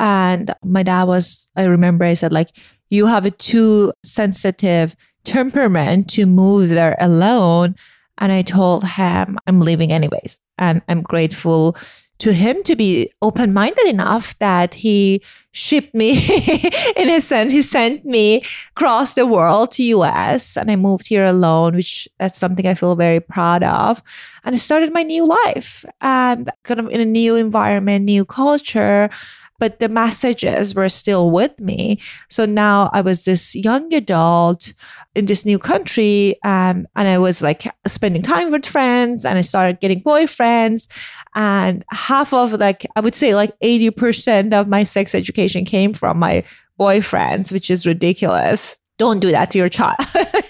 And 0.00 0.52
my 0.64 0.82
dad 0.82 1.04
was, 1.04 1.48
I 1.54 1.64
remember 1.64 2.04
I 2.04 2.14
said 2.14 2.32
like, 2.32 2.50
you 2.90 3.06
have 3.06 3.26
a 3.26 3.30
too 3.30 3.92
sensitive 4.02 4.96
temperament 5.24 6.10
to 6.10 6.26
move 6.26 6.70
there 6.70 6.96
alone. 6.98 7.76
And 8.18 8.32
I 8.32 8.42
told 8.42 8.84
him 8.84 9.38
I'm 9.46 9.60
leaving 9.60 9.92
anyways. 9.92 10.38
And 10.58 10.82
I'm 10.88 11.02
grateful 11.02 11.76
to 12.18 12.32
him 12.32 12.62
to 12.62 12.76
be 12.76 13.10
open 13.22 13.52
minded 13.52 13.86
enough 13.86 14.38
that 14.38 14.74
he 14.74 15.22
shipped 15.52 15.94
me, 15.94 16.12
in 16.96 17.10
a 17.10 17.20
sense, 17.20 17.52
he 17.52 17.62
sent 17.62 18.04
me 18.04 18.42
across 18.76 19.14
the 19.14 19.26
world 19.26 19.72
to 19.72 19.82
US 19.84 20.56
and 20.56 20.70
I 20.70 20.76
moved 20.76 21.06
here 21.06 21.24
alone, 21.24 21.74
which 21.74 22.08
that's 22.18 22.38
something 22.38 22.66
I 22.66 22.74
feel 22.74 22.94
very 22.96 23.20
proud 23.20 23.62
of. 23.62 24.02
And 24.44 24.54
I 24.54 24.58
started 24.58 24.92
my 24.92 25.02
new 25.02 25.26
life 25.26 25.84
and 26.00 26.50
kind 26.62 26.80
of 26.80 26.88
in 26.88 27.00
a 27.00 27.04
new 27.04 27.36
environment, 27.36 28.04
new 28.04 28.24
culture 28.24 29.10
but 29.58 29.78
the 29.78 29.88
messages 29.88 30.74
were 30.74 30.88
still 30.88 31.30
with 31.30 31.60
me. 31.60 32.00
So 32.28 32.44
now 32.44 32.90
I 32.92 33.00
was 33.00 33.24
this 33.24 33.54
young 33.54 33.92
adult 33.94 34.72
in 35.14 35.26
this 35.26 35.44
new 35.44 35.58
country, 35.58 36.36
um, 36.44 36.86
and 36.96 37.08
I 37.08 37.18
was 37.18 37.42
like 37.42 37.64
spending 37.86 38.22
time 38.22 38.50
with 38.50 38.66
friends, 38.66 39.24
and 39.24 39.38
I 39.38 39.42
started 39.42 39.80
getting 39.80 40.02
boyfriends, 40.02 40.88
and 41.34 41.84
half 41.90 42.32
of 42.32 42.52
like 42.54 42.86
I 42.96 43.00
would 43.00 43.14
say 43.14 43.34
like 43.34 43.52
eighty 43.60 43.90
percent 43.90 44.54
of 44.54 44.68
my 44.68 44.82
sex 44.82 45.14
education 45.14 45.64
came 45.64 45.92
from 45.92 46.18
my 46.18 46.44
boyfriends, 46.78 47.52
which 47.52 47.70
is 47.70 47.86
ridiculous 47.86 48.76
don't 48.98 49.20
do 49.20 49.30
that 49.32 49.50
to 49.50 49.58
your 49.58 49.68
child. 49.68 49.96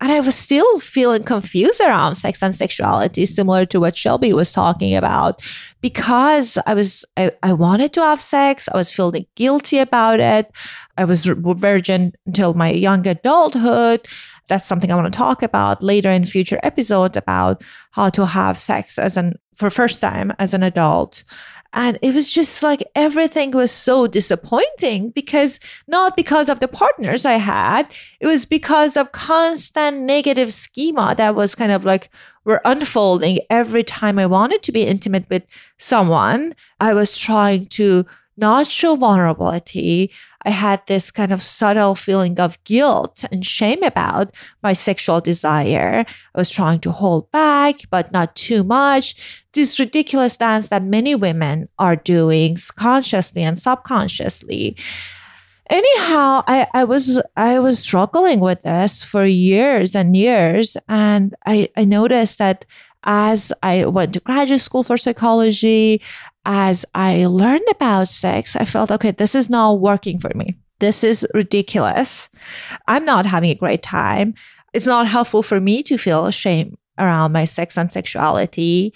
and 0.00 0.12
I 0.12 0.20
was 0.20 0.34
still 0.34 0.78
feeling 0.80 1.22
confused 1.22 1.80
around 1.80 2.16
sex 2.16 2.42
and 2.42 2.54
sexuality, 2.54 3.26
similar 3.26 3.64
to 3.66 3.80
what 3.80 3.96
Shelby 3.96 4.32
was 4.32 4.52
talking 4.52 4.94
about, 4.94 5.40
because 5.80 6.58
I 6.66 6.74
was, 6.74 7.04
I, 7.16 7.32
I 7.42 7.52
wanted 7.52 7.92
to 7.94 8.00
have 8.00 8.20
sex. 8.20 8.68
I 8.72 8.76
was 8.76 8.90
feeling 8.90 9.26
guilty 9.36 9.78
about 9.78 10.20
it. 10.20 10.50
I 10.96 11.04
was 11.04 11.26
virgin 11.26 12.12
until 12.26 12.54
my 12.54 12.70
young 12.70 13.06
adulthood. 13.06 14.06
That's 14.48 14.66
something 14.66 14.90
I 14.90 14.96
want 14.96 15.12
to 15.12 15.16
talk 15.16 15.42
about 15.42 15.82
later 15.82 16.10
in 16.10 16.24
future 16.24 16.60
episodes 16.62 17.16
about 17.16 17.62
how 17.92 18.10
to 18.10 18.26
have 18.26 18.58
sex 18.58 18.98
as 18.98 19.16
an, 19.16 19.34
for 19.56 19.70
first 19.70 20.00
time 20.00 20.32
as 20.38 20.52
an 20.52 20.62
adult. 20.62 21.24
And 21.72 21.98
it 22.02 22.14
was 22.14 22.30
just 22.32 22.62
like 22.62 22.84
everything 22.94 23.52
was 23.52 23.70
so 23.70 24.06
disappointing 24.06 25.10
because 25.10 25.58
not 25.86 26.16
because 26.16 26.48
of 26.48 26.60
the 26.60 26.68
partners 26.68 27.24
I 27.24 27.34
had, 27.34 27.94
it 28.20 28.26
was 28.26 28.44
because 28.44 28.96
of 28.96 29.12
constant 29.12 30.02
negative 30.02 30.52
schema 30.52 31.14
that 31.16 31.34
was 31.34 31.54
kind 31.54 31.72
of 31.72 31.84
like 31.84 32.10
were 32.44 32.60
unfolding 32.64 33.38
every 33.48 33.84
time 33.84 34.18
I 34.18 34.26
wanted 34.26 34.62
to 34.64 34.72
be 34.72 34.82
intimate 34.82 35.28
with 35.30 35.44
someone. 35.78 36.52
I 36.80 36.92
was 36.92 37.16
trying 37.16 37.66
to 37.66 38.04
not 38.36 38.66
show 38.66 38.96
vulnerability. 38.96 40.10
I 40.44 40.50
had 40.50 40.82
this 40.86 41.10
kind 41.10 41.32
of 41.32 41.40
subtle 41.40 41.94
feeling 41.94 42.40
of 42.40 42.62
guilt 42.64 43.24
and 43.30 43.44
shame 43.44 43.82
about 43.82 44.34
my 44.62 44.72
sexual 44.72 45.20
desire. 45.20 46.04
I 46.34 46.38
was 46.38 46.50
trying 46.50 46.80
to 46.80 46.90
hold 46.90 47.30
back, 47.30 47.80
but 47.90 48.12
not 48.12 48.34
too 48.34 48.64
much. 48.64 49.42
This 49.52 49.78
ridiculous 49.78 50.36
dance 50.36 50.68
that 50.68 50.82
many 50.82 51.14
women 51.14 51.68
are 51.78 51.96
doing 51.96 52.56
consciously 52.76 53.42
and 53.42 53.58
subconsciously. 53.58 54.76
Anyhow, 55.70 56.42
I, 56.46 56.66
I 56.74 56.84
was 56.84 57.22
I 57.36 57.58
was 57.58 57.78
struggling 57.78 58.40
with 58.40 58.62
this 58.62 59.04
for 59.04 59.24
years 59.24 59.94
and 59.94 60.16
years. 60.16 60.76
And 60.88 61.34
I, 61.46 61.68
I 61.76 61.84
noticed 61.84 62.38
that 62.38 62.66
as 63.04 63.52
I 63.62 63.86
went 63.86 64.12
to 64.14 64.20
graduate 64.20 64.60
school 64.60 64.82
for 64.82 64.96
psychology, 64.96 66.00
as 66.44 66.84
I 66.94 67.26
learned 67.26 67.66
about 67.70 68.08
sex, 68.08 68.56
I 68.56 68.64
felt, 68.64 68.90
okay, 68.90 69.10
this 69.12 69.34
is 69.34 69.48
not 69.48 69.80
working 69.80 70.18
for 70.18 70.30
me. 70.34 70.56
This 70.80 71.04
is 71.04 71.26
ridiculous. 71.34 72.28
I'm 72.88 73.04
not 73.04 73.26
having 73.26 73.50
a 73.50 73.54
great 73.54 73.82
time. 73.82 74.34
It's 74.72 74.86
not 74.86 75.06
helpful 75.06 75.42
for 75.42 75.60
me 75.60 75.82
to 75.84 75.96
feel 75.96 76.30
shame 76.30 76.76
around 76.98 77.32
my 77.32 77.44
sex 77.44 77.78
and 77.78 77.90
sexuality. 77.90 78.92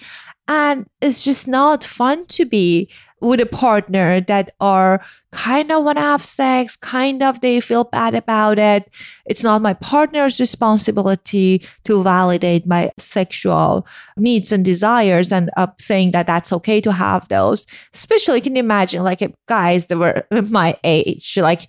And 0.47 0.87
it's 1.01 1.23
just 1.23 1.47
not 1.47 1.83
fun 1.83 2.25
to 2.27 2.45
be 2.45 2.89
with 3.19 3.41
a 3.41 3.45
partner 3.45 4.21
that 4.21 4.51
are 4.59 5.03
kind 5.31 5.71
of 5.71 5.83
want 5.83 5.97
to 5.97 6.01
have 6.01 6.21
sex, 6.21 6.75
kind 6.75 7.23
of 7.23 7.41
they 7.41 7.59
feel 7.59 7.83
bad 7.83 8.15
about 8.15 8.59
it. 8.59 8.89
It's 9.25 9.43
not 9.43 9.61
my 9.61 9.73
partner's 9.73 10.39
responsibility 10.39 11.61
to 11.85 12.03
validate 12.03 12.65
my 12.65 12.91
sexual 12.97 13.87
needs 14.17 14.51
and 14.51 14.63
desires 14.63 15.31
and 15.31 15.49
uh, 15.57 15.67
saying 15.79 16.11
that 16.11 16.27
that's 16.27 16.53
okay 16.53 16.79
to 16.81 16.91
have 16.91 17.27
those. 17.27 17.65
Especially, 17.93 18.41
can 18.41 18.55
you 18.55 18.61
imagine 18.61 19.03
like 19.03 19.21
guys 19.47 19.87
that 19.87 19.97
were 19.97 20.25
my 20.49 20.77
age, 20.83 21.37
like 21.37 21.67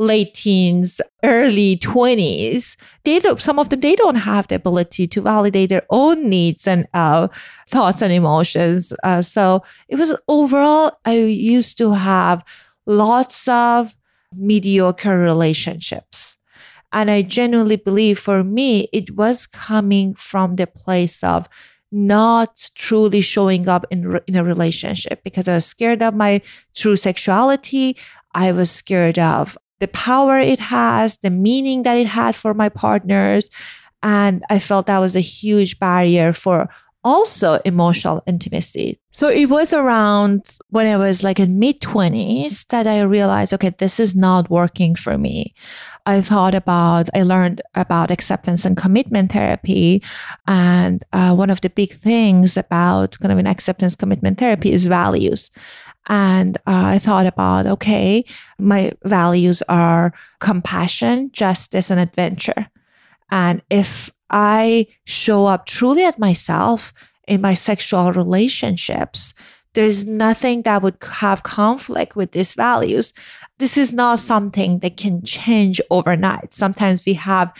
late 0.00 0.32
teens, 0.32 0.98
early 1.22 1.76
20s, 1.76 2.76
they 3.04 3.18
don't, 3.20 3.38
some 3.38 3.58
of 3.58 3.68
them, 3.68 3.80
they 3.80 3.94
don't 3.94 4.16
have 4.16 4.48
the 4.48 4.54
ability 4.54 5.06
to 5.06 5.20
validate 5.20 5.68
their 5.68 5.86
own 5.90 6.28
needs 6.30 6.66
and 6.66 6.88
uh, 6.94 7.28
thoughts 7.68 8.00
and 8.00 8.10
emotions. 8.10 8.94
Uh, 9.04 9.20
so 9.20 9.62
it 9.88 9.96
was 9.96 10.14
overall, 10.26 10.92
I 11.04 11.16
used 11.16 11.76
to 11.78 11.92
have 11.92 12.42
lots 12.86 13.46
of 13.46 13.94
mediocre 14.34 15.18
relationships. 15.18 16.38
And 16.92 17.10
I 17.10 17.20
genuinely 17.20 17.76
believe 17.76 18.18
for 18.18 18.42
me, 18.42 18.88
it 18.94 19.16
was 19.16 19.46
coming 19.46 20.14
from 20.14 20.56
the 20.56 20.66
place 20.66 21.22
of 21.22 21.46
not 21.92 22.70
truly 22.74 23.20
showing 23.20 23.68
up 23.68 23.84
in, 23.90 24.18
in 24.26 24.36
a 24.36 24.44
relationship 24.44 25.22
because 25.22 25.46
I 25.46 25.54
was 25.54 25.66
scared 25.66 26.02
of 26.02 26.14
my 26.14 26.40
true 26.74 26.96
sexuality. 26.96 27.96
I 28.32 28.52
was 28.52 28.70
scared 28.70 29.18
of 29.18 29.58
the 29.80 29.88
power 29.88 30.38
it 30.38 30.60
has, 30.60 31.16
the 31.18 31.30
meaning 31.30 31.82
that 31.82 31.96
it 31.96 32.06
had 32.06 32.36
for 32.36 32.54
my 32.54 32.68
partners. 32.68 33.48
And 34.02 34.42
I 34.48 34.58
felt 34.58 34.86
that 34.86 34.98
was 34.98 35.16
a 35.16 35.20
huge 35.20 35.78
barrier 35.78 36.32
for 36.32 36.68
also 37.02 37.58
emotional 37.64 38.22
intimacy. 38.26 38.98
So 39.10 39.28
it 39.28 39.48
was 39.48 39.72
around 39.72 40.58
when 40.68 40.86
I 40.86 40.96
was 40.96 41.24
like 41.24 41.40
in 41.40 41.58
mid 41.58 41.80
20s 41.80 42.66
that 42.68 42.86
I 42.86 43.00
realized, 43.00 43.54
okay, 43.54 43.70
this 43.70 43.98
is 43.98 44.14
not 44.14 44.50
working 44.50 44.94
for 44.94 45.16
me. 45.16 45.54
I 46.06 46.20
thought 46.20 46.54
about, 46.54 47.08
I 47.14 47.22
learned 47.22 47.62
about 47.74 48.10
acceptance 48.10 48.64
and 48.64 48.76
commitment 48.76 49.32
therapy. 49.32 50.02
And 50.46 51.04
uh, 51.12 51.34
one 51.34 51.50
of 51.50 51.60
the 51.62 51.70
big 51.70 51.92
things 51.92 52.56
about 52.56 53.18
kind 53.18 53.32
of 53.32 53.38
an 53.38 53.46
acceptance 53.46 53.96
commitment 53.96 54.38
therapy 54.38 54.72
is 54.72 54.86
values. 54.86 55.50
And 56.08 56.56
uh, 56.66 56.84
I 56.94 56.98
thought 56.98 57.26
about, 57.26 57.66
okay, 57.66 58.24
my 58.58 58.92
values 59.04 59.62
are 59.68 60.12
compassion, 60.40 61.30
justice, 61.32 61.90
and 61.90 62.00
adventure. 62.00 62.68
And 63.30 63.62
if 63.70 64.10
I 64.30 64.86
show 65.04 65.46
up 65.46 65.66
truly 65.66 66.04
as 66.04 66.18
myself 66.18 66.92
in 67.28 67.40
my 67.40 67.54
sexual 67.54 68.12
relationships, 68.12 69.34
there's 69.74 70.04
nothing 70.04 70.62
that 70.62 70.82
would 70.82 70.96
have 71.20 71.42
conflict 71.42 72.16
with 72.16 72.32
these 72.32 72.54
values. 72.54 73.12
This 73.58 73.76
is 73.76 73.92
not 73.92 74.18
something 74.18 74.80
that 74.80 74.96
can 74.96 75.22
change 75.24 75.80
overnight. 75.90 76.52
Sometimes 76.52 77.06
we 77.06 77.14
have 77.14 77.52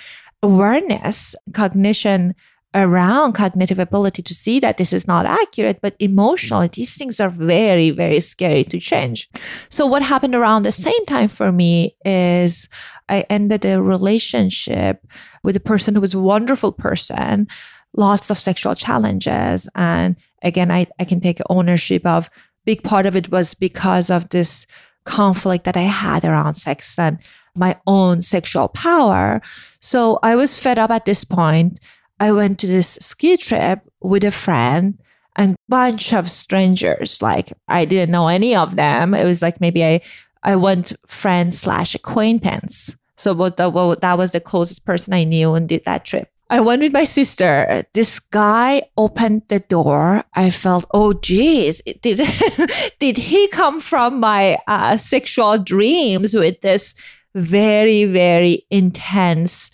awareness, 0.42 1.36
cognition 1.52 2.34
around 2.74 3.32
cognitive 3.32 3.78
ability 3.78 4.22
to 4.22 4.34
see 4.34 4.60
that 4.60 4.76
this 4.76 4.92
is 4.92 5.08
not 5.08 5.26
accurate, 5.26 5.80
but 5.80 5.96
emotionally, 5.98 6.68
these 6.68 6.96
things 6.96 7.20
are 7.20 7.28
very, 7.28 7.90
very 7.90 8.20
scary 8.20 8.62
to 8.64 8.78
change. 8.78 9.28
So 9.70 9.86
what 9.86 10.02
happened 10.02 10.34
around 10.34 10.62
the 10.62 10.72
same 10.72 11.04
time 11.06 11.28
for 11.28 11.50
me 11.50 11.96
is 12.04 12.68
I 13.08 13.26
ended 13.28 13.64
a 13.64 13.82
relationship 13.82 15.04
with 15.42 15.56
a 15.56 15.60
person 15.60 15.94
who 15.94 16.00
was 16.00 16.14
a 16.14 16.20
wonderful 16.20 16.70
person, 16.70 17.48
lots 17.96 18.30
of 18.30 18.38
sexual 18.38 18.76
challenges. 18.76 19.68
And 19.74 20.16
again, 20.42 20.70
I, 20.70 20.86
I 20.98 21.04
can 21.04 21.20
take 21.20 21.40
ownership 21.50 22.06
of 22.06 22.30
big 22.64 22.84
part 22.84 23.06
of 23.06 23.16
it 23.16 23.32
was 23.32 23.54
because 23.54 24.10
of 24.10 24.28
this 24.28 24.66
conflict 25.04 25.64
that 25.64 25.76
I 25.76 25.82
had 25.82 26.24
around 26.24 26.54
sex 26.54 26.98
and 26.98 27.18
my 27.56 27.80
own 27.86 28.22
sexual 28.22 28.68
power. 28.68 29.42
So 29.80 30.20
I 30.22 30.36
was 30.36 30.58
fed 30.58 30.78
up 30.78 30.90
at 30.90 31.04
this 31.04 31.24
point 31.24 31.80
I 32.20 32.32
went 32.32 32.58
to 32.60 32.66
this 32.66 32.98
ski 33.00 33.36
trip 33.36 33.80
with 34.00 34.24
a 34.24 34.30
friend 34.30 34.98
and 35.34 35.56
bunch 35.68 36.12
of 36.12 36.28
strangers. 36.30 37.22
Like 37.22 37.52
I 37.66 37.86
didn't 37.86 38.12
know 38.12 38.28
any 38.28 38.54
of 38.54 38.76
them. 38.76 39.14
It 39.14 39.24
was 39.24 39.42
like 39.42 39.60
maybe 39.60 39.84
I 39.84 40.00
I 40.42 40.56
went 40.56 40.92
friend 41.06 41.52
slash 41.52 41.94
acquaintance. 41.94 42.94
So 43.16 43.34
what 43.34 43.56
the, 43.56 43.68
well, 43.68 43.96
that 43.96 44.16
was 44.16 44.32
the 44.32 44.40
closest 44.40 44.84
person 44.84 45.12
I 45.12 45.24
knew 45.24 45.54
and 45.54 45.68
did 45.68 45.84
that 45.84 46.04
trip. 46.06 46.30
I 46.48 46.60
went 46.60 46.82
with 46.82 46.92
my 46.92 47.04
sister. 47.04 47.84
This 47.92 48.18
guy 48.18 48.82
opened 48.96 49.42
the 49.48 49.60
door. 49.60 50.24
I 50.34 50.50
felt, 50.50 50.84
oh, 50.92 51.12
geez, 51.12 51.80
did, 52.00 52.20
did 52.98 53.18
he 53.18 53.46
come 53.48 53.78
from 53.78 54.18
my 54.18 54.56
uh, 54.66 54.96
sexual 54.96 55.58
dreams 55.58 56.34
with 56.34 56.60
this 56.62 56.94
very, 57.34 58.06
very 58.06 58.66
intense 58.70 59.70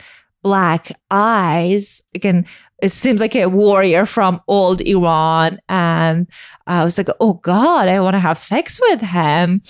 black 0.47 0.93
eyes? 1.11 2.05
Again, 2.15 2.47
it 2.81 2.91
seems 2.91 3.21
like 3.21 3.35
a 3.35 3.47
warrior 3.47 4.07
from 4.07 4.41
old 4.47 4.81
Iran. 4.81 5.59
And 5.69 6.29
I 6.69 6.85
was 6.85 6.97
like, 6.97 7.09
oh 7.19 7.35
God, 7.35 7.89
I 7.89 7.99
want 8.01 8.15
to 8.15 8.21
have 8.21 8.39
sex 8.39 8.79
with 8.81 9.01
him. 9.01 9.61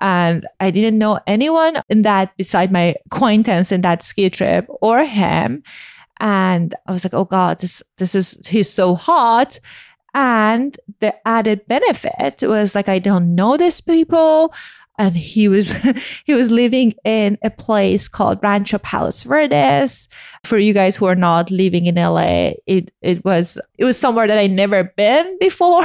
And 0.00 0.46
I 0.60 0.70
didn't 0.70 0.98
know 0.98 1.18
anyone 1.26 1.82
in 1.88 2.02
that 2.02 2.36
beside 2.36 2.70
my 2.70 2.94
acquaintance 3.06 3.72
in 3.72 3.80
that 3.80 4.04
ski 4.04 4.30
trip 4.30 4.66
or 4.80 5.02
him. 5.04 5.64
And 6.20 6.76
I 6.86 6.92
was 6.92 7.02
like, 7.04 7.14
oh 7.14 7.24
God, 7.24 7.58
this, 7.58 7.82
this 7.96 8.14
is, 8.14 8.38
he's 8.46 8.70
so 8.70 8.94
hot. 8.94 9.58
And 10.14 10.76
the 11.00 11.12
added 11.26 11.66
benefit 11.66 12.42
was 12.42 12.76
like, 12.76 12.88
I 12.88 13.00
don't 13.00 13.34
know 13.34 13.56
these 13.56 13.80
people. 13.80 14.54
And 15.00 15.16
he 15.16 15.48
was, 15.48 15.72
he 16.24 16.34
was 16.34 16.50
living 16.50 16.92
in 17.04 17.38
a 17.42 17.50
place 17.50 18.06
called 18.06 18.38
Rancho 18.42 18.78
Palos 18.78 19.22
Verdes. 19.22 20.06
For 20.44 20.58
you 20.58 20.72
guys 20.72 20.96
who 20.96 21.06
are 21.06 21.14
not 21.14 21.50
living 21.50 21.86
in 21.86 21.94
LA, 21.94 22.52
it, 22.66 22.92
it 23.00 23.24
was, 23.24 23.58
it 23.78 23.84
was 23.84 23.98
somewhere 23.98 24.26
that 24.26 24.38
I 24.38 24.46
never 24.46 24.84
been 24.84 25.38
before. 25.40 25.84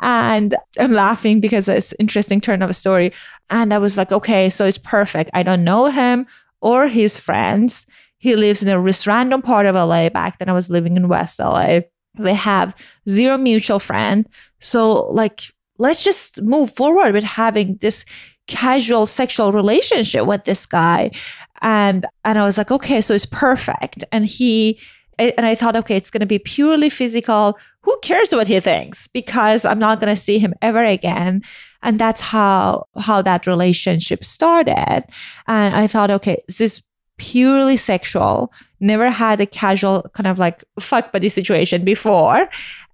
and 0.00 0.54
I'm 0.78 0.92
laughing 0.92 1.40
because 1.40 1.68
it's 1.68 1.94
interesting 1.98 2.40
turn 2.40 2.62
of 2.62 2.70
a 2.70 2.74
story. 2.74 3.12
And 3.50 3.74
I 3.74 3.78
was 3.78 3.96
like, 3.96 4.10
okay, 4.10 4.48
so 4.48 4.64
it's 4.64 4.78
perfect. 4.78 5.30
I 5.34 5.42
don't 5.42 5.64
know 5.64 5.86
him 5.86 6.26
or 6.60 6.88
his 6.88 7.18
friends 7.18 7.86
he 8.24 8.36
lives 8.36 8.62
in 8.62 8.70
a 8.70 8.80
random 8.80 9.42
part 9.42 9.66
of 9.66 9.74
LA. 9.74 10.08
Back 10.08 10.38
then, 10.38 10.48
I 10.48 10.54
was 10.54 10.70
living 10.70 10.96
in 10.96 11.08
West 11.08 11.38
LA. 11.38 11.80
We 12.16 12.32
have 12.32 12.74
zero 13.06 13.36
mutual 13.36 13.78
friend. 13.78 14.26
So, 14.60 15.10
like, 15.10 15.52
let's 15.78 16.04
just 16.04 16.42
move 16.42 16.74
forward 16.74 17.14
with 17.14 17.24
having 17.24 17.76
this 17.76 18.04
casual 18.46 19.06
sexual 19.06 19.52
relationship 19.52 20.26
with 20.26 20.44
this 20.44 20.66
guy. 20.66 21.10
And 21.62 22.06
and 22.24 22.38
I 22.38 22.44
was 22.44 22.58
like, 22.58 22.70
okay, 22.70 23.00
so 23.00 23.14
it's 23.14 23.26
perfect. 23.26 24.04
And 24.12 24.26
he 24.26 24.78
and 25.18 25.46
I 25.46 25.54
thought, 25.54 25.76
okay, 25.76 25.96
it's 25.96 26.10
going 26.10 26.20
to 26.20 26.26
be 26.26 26.40
purely 26.40 26.90
physical. 26.90 27.56
Who 27.82 27.96
cares 28.02 28.32
what 28.32 28.48
he 28.48 28.58
thinks? 28.60 29.06
Because 29.06 29.64
I'm 29.64 29.78
not 29.78 30.00
going 30.00 30.14
to 30.14 30.20
see 30.20 30.38
him 30.38 30.54
ever 30.60 30.84
again. 30.84 31.42
And 31.82 31.98
that's 31.98 32.20
how 32.20 32.86
how 32.98 33.22
that 33.22 33.46
relationship 33.46 34.24
started. 34.24 35.04
And 35.46 35.74
I 35.74 35.86
thought, 35.86 36.10
okay, 36.10 36.42
this 36.48 36.60
is 36.60 36.82
purely 37.16 37.76
sexual, 37.76 38.52
never 38.80 39.10
had 39.10 39.40
a 39.40 39.46
casual 39.46 40.02
kind 40.14 40.26
of 40.26 40.38
like 40.38 40.64
fuck 40.80 41.12
buddy 41.12 41.28
situation 41.28 41.84
before. 41.84 42.48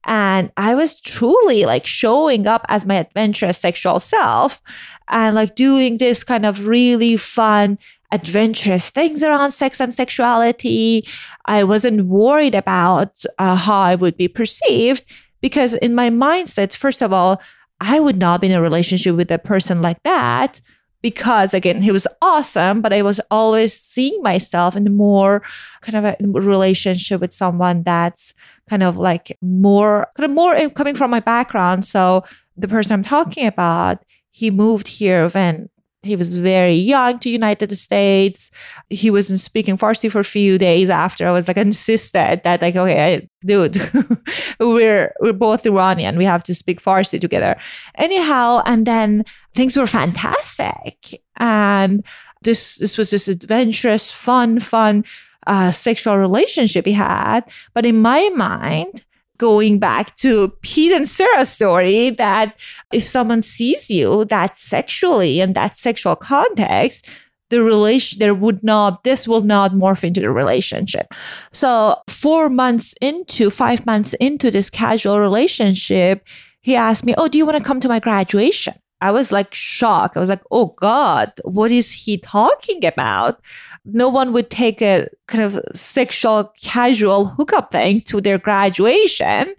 And 0.05 0.51
I 0.57 0.75
was 0.75 1.01
truly 1.01 1.65
like 1.65 1.87
showing 1.87 2.47
up 2.47 2.65
as 2.69 2.87
my 2.87 2.97
adventurous 2.97 3.59
sexual 3.59 4.01
self 4.01 4.63
and 5.09 5.35
like 5.35 5.55
doing 5.55 5.99
this 5.99 6.25
kind 6.25 6.47
of 6.47 6.67
really 6.67 7.17
fun, 7.17 7.79
adventurous 8.13 8.91
things 8.91 9.23
around 9.23 9.51
sex 9.51 9.81
and 9.81 9.93
sexuality. 9.93 11.07
I 11.47 11.65
wasn't 11.65 12.07
worried 12.07 12.55
about 12.55 13.25
uh, 13.39 13.57
how 13.57 13.81
I 13.81 13.95
would 13.95 14.17
be 14.17 14.29
perceived 14.29 15.05
because 15.41 15.75
in 15.75 15.95
my 15.95 16.11
mindset, 16.11 16.77
first 16.77 17.03
of 17.03 17.13
all, 17.13 17.41
I 17.81 18.01
would 18.01 18.19
not 18.19 18.41
be 18.41 18.49
in 18.49 18.53
a 18.53 18.61
relationship 18.61 19.17
with 19.17 19.31
a 19.31 19.39
person 19.39 19.81
like 19.81 20.03
that 20.03 20.61
because 21.03 21.55
again 21.55 21.83
he 21.83 21.91
was 21.91 22.07
awesome 22.21 22.81
but 22.81 22.93
i 22.93 23.03
was 23.03 23.21
always 23.31 23.73
seeing 23.79 24.21
myself 24.23 24.77
in 24.77 24.95
more 24.95 25.43
kind 25.81 25.97
of 25.97 26.05
a 26.05 26.17
relationship 26.21 27.21
with 27.21 27.33
someone 27.33 27.83
that's 27.83 28.35
kind 28.69 28.83
of 28.83 28.97
like 28.97 29.37
more 29.43 30.07
kind 30.17 30.31
of 30.31 30.35
more 30.35 30.71
coming 30.71 30.95
from 30.95 31.11
my 31.11 31.21
background. 31.21 31.85
So 31.85 32.25
the 32.57 32.69
person 32.69 32.95
i'm 32.95 33.03
talking 33.03 33.47
about 33.47 34.05
he 34.31 34.51
moved 34.51 34.87
here 34.87 35.29
when 35.29 35.69
he 36.03 36.17
was 36.17 36.39
very 36.39 36.75
young 36.75 37.19
to 37.19 37.29
United 37.29 37.71
States. 37.73 38.51
He 38.89 39.11
wasn't 39.11 39.41
speaking 39.41 39.77
Farsi 39.77 40.11
for 40.11 40.21
a 40.21 40.25
few 40.25 40.57
days 40.57 40.89
after. 40.89 41.29
I 41.29 41.31
was 41.31 41.47
like 41.47 41.59
insisted 41.59 42.41
that 42.43 42.63
like, 42.63 42.75
okay, 42.75 43.29
dude, 43.45 43.77
we're 44.61 45.13
we're 45.21 45.35
both 45.35 45.67
Iranian. 45.67 46.17
We 46.17 46.25
have 46.25 46.43
to 46.45 46.55
speak 46.55 46.81
Farsi 46.81 47.21
together. 47.21 47.57
Anyhow, 47.97 48.63
and 48.65 48.87
then 48.87 49.25
things 49.55 49.77
were 49.77 49.87
fantastic. 49.87 51.23
And 51.37 52.05
this 52.43 52.77
this 52.77 52.97
was 52.97 53.11
this 53.11 53.29
adventurous, 53.29 54.11
fun, 54.11 54.59
fun 54.59 55.05
uh, 55.47 55.71
sexual 55.71 56.17
relationship 56.17 56.87
he 56.87 56.93
had. 56.93 57.43
But 57.75 57.85
in 57.85 58.01
my 58.01 58.31
mind, 58.35 59.05
going 59.41 59.79
back 59.79 60.15
to 60.17 60.49
Pete 60.61 60.93
and 60.93 61.09
Sarah's 61.09 61.49
story 61.49 62.11
that 62.11 62.55
if 62.93 63.03
someone 63.03 63.41
sees 63.41 63.89
you 63.89 64.27
that 64.27 64.55
sexually 64.57 65.41
in 65.41 65.55
that 65.55 65.79
sexual 65.79 66.15
context, 66.15 67.09
the 67.49 67.63
relation 67.63 68.19
there 68.19 68.35
would 68.35 68.63
not 68.63 69.03
this 69.03 69.27
will 69.27 69.41
not 69.41 69.73
morph 69.73 70.05
into 70.05 70.21
the 70.21 70.31
relationship. 70.31 71.13
So 71.53 71.97
four 72.07 72.51
months 72.51 72.95
into 73.01 73.49
five 73.49 73.87
months 73.87 74.13
into 74.21 74.51
this 74.51 74.69
casual 74.69 75.19
relationship 75.19 76.29
he 76.63 76.77
asked 76.77 77.07
me 77.07 77.15
oh 77.17 77.27
do 77.27 77.39
you 77.39 77.47
want 77.47 77.57
to 77.57 77.65
come 77.65 77.81
to 77.81 77.89
my 77.89 77.99
graduation 77.99 78.75
I 79.01 79.11
was 79.11 79.33
like 79.33 79.55
shocked. 79.55 80.17
I 80.17 80.21
was 80.21 80.29
like, 80.29 80.43
oh 80.51 80.75
God, 80.77 81.33
what 81.45 81.71
is 81.71 81.93
he 81.93 82.19
talking 82.19 82.85
about? 82.85 83.41
No 83.85 84.09
one 84.09 84.33
would 84.33 84.51
take 84.51 84.83
a 84.83 85.07
kind 85.27 85.43
of 85.43 85.59
sexual 85.75 86.53
casual 86.63 87.27
hookup 87.27 87.71
thing 87.73 88.03
to 88.03 88.21
their 88.21 88.39
graduation. 88.39 89.55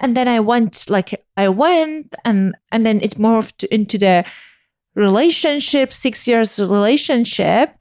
And 0.00 0.16
then 0.16 0.28
I 0.28 0.40
went, 0.40 0.88
like, 0.88 1.24
I 1.36 1.48
went 1.48 2.14
and, 2.24 2.54
and 2.70 2.86
then 2.86 3.00
it 3.00 3.16
morphed 3.16 3.64
into 3.64 3.98
the 3.98 4.24
relationship, 4.94 5.92
six 5.92 6.26
years 6.28 6.60
relationship. 6.60 7.74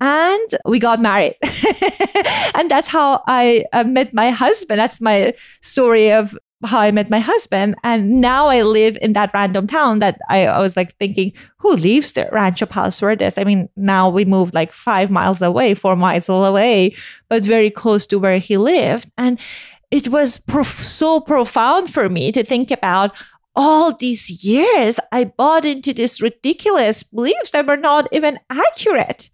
And 0.00 0.48
we 0.64 0.78
got 0.78 1.00
married. 1.00 1.36
and 2.54 2.70
that's 2.70 2.88
how 2.88 3.22
I 3.26 3.64
uh, 3.72 3.84
met 3.84 4.14
my 4.14 4.30
husband. 4.30 4.78
That's 4.78 5.00
my 5.00 5.34
story 5.60 6.12
of 6.12 6.38
how 6.64 6.80
I 6.80 6.90
met 6.90 7.10
my 7.10 7.20
husband. 7.20 7.76
And 7.84 8.20
now 8.20 8.48
I 8.48 8.62
live 8.62 8.98
in 9.00 9.12
that 9.12 9.30
random 9.32 9.66
town 9.66 10.00
that 10.00 10.18
I, 10.28 10.46
I 10.46 10.60
was 10.60 10.76
like 10.76 10.96
thinking, 10.96 11.32
who 11.58 11.74
leaves 11.76 12.12
the 12.12 12.28
Rancho 12.32 12.66
Palos 12.66 12.98
Verdes. 13.00 13.38
I 13.38 13.44
mean, 13.44 13.68
now 13.76 14.08
we 14.08 14.24
moved 14.24 14.54
like 14.54 14.72
five 14.72 15.10
miles 15.10 15.40
away, 15.40 15.74
four 15.74 15.96
miles 15.96 16.28
away, 16.28 16.94
but 17.28 17.44
very 17.44 17.70
close 17.70 18.06
to 18.08 18.18
where 18.18 18.38
he 18.38 18.56
lived. 18.56 19.10
And 19.16 19.38
it 19.90 20.08
was 20.08 20.38
prof- 20.38 20.66
so 20.66 21.20
profound 21.20 21.90
for 21.90 22.08
me 22.08 22.32
to 22.32 22.44
think 22.44 22.70
about 22.70 23.16
all 23.54 23.92
these 23.92 24.44
years 24.44 25.00
I 25.10 25.24
bought 25.24 25.64
into 25.64 25.92
these 25.92 26.22
ridiculous 26.22 27.02
beliefs 27.02 27.50
that 27.52 27.66
were 27.66 27.76
not 27.76 28.06
even 28.12 28.38
accurate. 28.50 29.30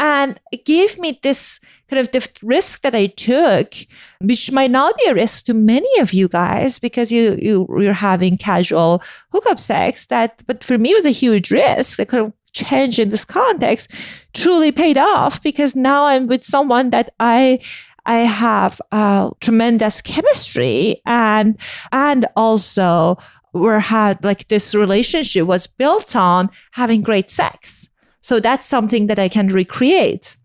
And 0.00 0.40
it 0.50 0.64
gave 0.64 0.98
me 0.98 1.20
this 1.22 1.60
kind 1.90 2.00
of 2.00 2.10
the 2.10 2.26
risk 2.42 2.80
that 2.80 2.94
I 2.94 3.04
took, 3.04 3.74
which 4.18 4.50
might 4.50 4.70
not 4.70 4.96
be 4.96 5.10
a 5.10 5.14
risk 5.14 5.44
to 5.44 5.54
many 5.54 5.90
of 6.00 6.14
you 6.14 6.26
guys 6.26 6.78
because 6.78 7.12
you, 7.12 7.38
you 7.40 7.66
you're 7.78 7.92
having 7.92 8.38
casual 8.38 9.02
hookup 9.30 9.58
sex. 9.58 10.06
That, 10.06 10.42
but 10.46 10.64
for 10.64 10.78
me, 10.78 10.92
it 10.92 10.94
was 10.94 11.04
a 11.04 11.10
huge 11.10 11.50
risk. 11.50 11.98
That 11.98 12.08
kind 12.08 12.24
of 12.24 12.32
change 12.52 12.98
in 12.98 13.10
this 13.10 13.26
context 13.26 13.92
truly 14.32 14.72
paid 14.72 14.96
off 14.96 15.42
because 15.42 15.76
now 15.76 16.06
I'm 16.06 16.26
with 16.26 16.42
someone 16.42 16.90
that 16.90 17.12
I 17.20 17.60
I 18.06 18.20
have 18.20 18.80
uh, 18.90 19.30
tremendous 19.42 20.00
chemistry 20.00 21.02
and 21.04 21.58
and 21.92 22.26
also 22.36 23.18
we're 23.52 23.80
had 23.80 24.24
like 24.24 24.48
this 24.48 24.74
relationship 24.74 25.46
was 25.46 25.66
built 25.66 26.16
on 26.16 26.48
having 26.72 27.02
great 27.02 27.28
sex. 27.28 27.89
So 28.20 28.40
that's 28.40 28.66
something 28.66 29.06
that 29.06 29.18
I 29.18 29.28
can 29.28 29.48
recreate. 29.48 30.36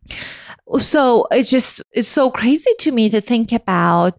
So 0.80 1.28
it's 1.32 1.50
just, 1.50 1.84
it's 1.92 2.08
so 2.08 2.30
crazy 2.30 2.72
to 2.80 2.92
me 2.92 3.10
to 3.10 3.22
think 3.22 3.52
about 3.52 4.18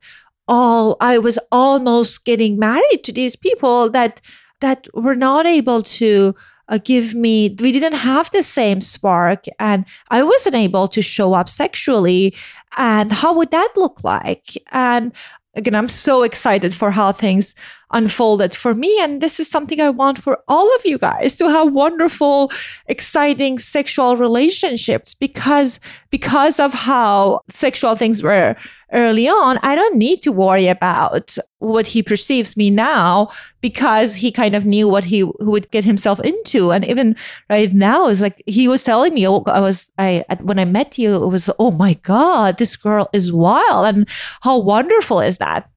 all, 0.49 0.97
I 1.01 1.19
was 1.19 1.39
almost 1.51 2.25
getting 2.25 2.59
married 2.59 3.03
to 3.05 3.13
these 3.13 3.37
people 3.37 3.91
that, 3.91 4.21
that 4.61 4.87
were 4.95 5.17
not 5.17 5.47
able 5.47 5.83
to 5.83 6.35
uh, 6.69 6.79
give 6.83 7.15
me 7.15 7.55
we 7.61 7.73
didn't 7.73 7.95
have 7.95 8.31
the 8.31 8.43
same 8.43 8.81
spark 8.81 9.45
and 9.59 9.85
i 10.11 10.23
wasn't 10.23 10.55
able 10.55 10.89
to 10.89 11.03
show 11.03 11.35
up 11.35 11.49
sexually 11.49 12.35
and 12.77 13.13
how 13.13 13.35
would 13.35 13.51
that 13.51 13.73
look 13.77 14.03
like 14.03 14.47
and 14.73 15.13
again 15.55 15.75
i'm 15.75 15.89
so 15.89 16.23
excited 16.23 16.75
for 16.75 16.91
how 16.91 17.13
things 17.13 17.55
unfolded 17.93 18.55
for 18.55 18.75
me. 18.75 18.99
And 19.01 19.21
this 19.21 19.39
is 19.39 19.49
something 19.49 19.81
I 19.81 19.91
want 19.91 20.19
for 20.19 20.43
all 20.49 20.75
of 20.77 20.85
you 20.85 20.99
guys 20.99 21.37
to 21.37 21.49
have 21.49 21.73
wonderful, 21.73 22.51
exciting 22.87 23.59
sexual 23.59 24.17
relationships 24.17 25.15
because, 25.15 25.79
because 26.11 26.59
of 26.59 26.73
how 26.73 27.41
sexual 27.49 27.95
things 27.95 28.23
were 28.23 28.57
early 28.93 29.29
on, 29.29 29.59
I 29.63 29.75
don't 29.75 29.97
need 29.97 30.23
to 30.23 30.33
worry 30.33 30.69
about 30.69 31.37
what 31.59 31.89
he 31.89 32.03
perceives 32.03 32.57
me 32.57 32.71
now 32.71 33.31
because 33.61 34.17
he 34.17 34.31
kind 34.31 34.55
of 34.55 34.65
knew 34.65 34.89
what 34.89 35.05
he 35.05 35.25
would 35.41 35.71
get 35.71 35.85
himself 35.85 36.21
into. 36.21 36.71
And 36.73 36.85
even 36.85 37.17
right 37.51 37.73
now 37.73 38.09
is 38.09 38.21
like 38.21 38.43
he 38.47 38.69
was 38.69 38.85
telling 38.85 39.15
me, 39.15 39.27
oh, 39.27 39.43
I 39.47 39.61
was 39.61 39.91
I 39.99 40.25
when 40.41 40.59
I 40.59 40.65
met 40.65 40.99
you, 40.99 41.23
it 41.23 41.29
was 41.29 41.51
oh 41.59 41.71
my 41.71 41.95
god, 41.95 42.59
this 42.59 42.77
girl 42.77 43.09
is 43.13 43.33
wild, 43.33 43.87
and 43.87 44.09
how 44.43 44.59
wonderful 44.59 45.21
is 45.21 45.39
that? 45.39 45.69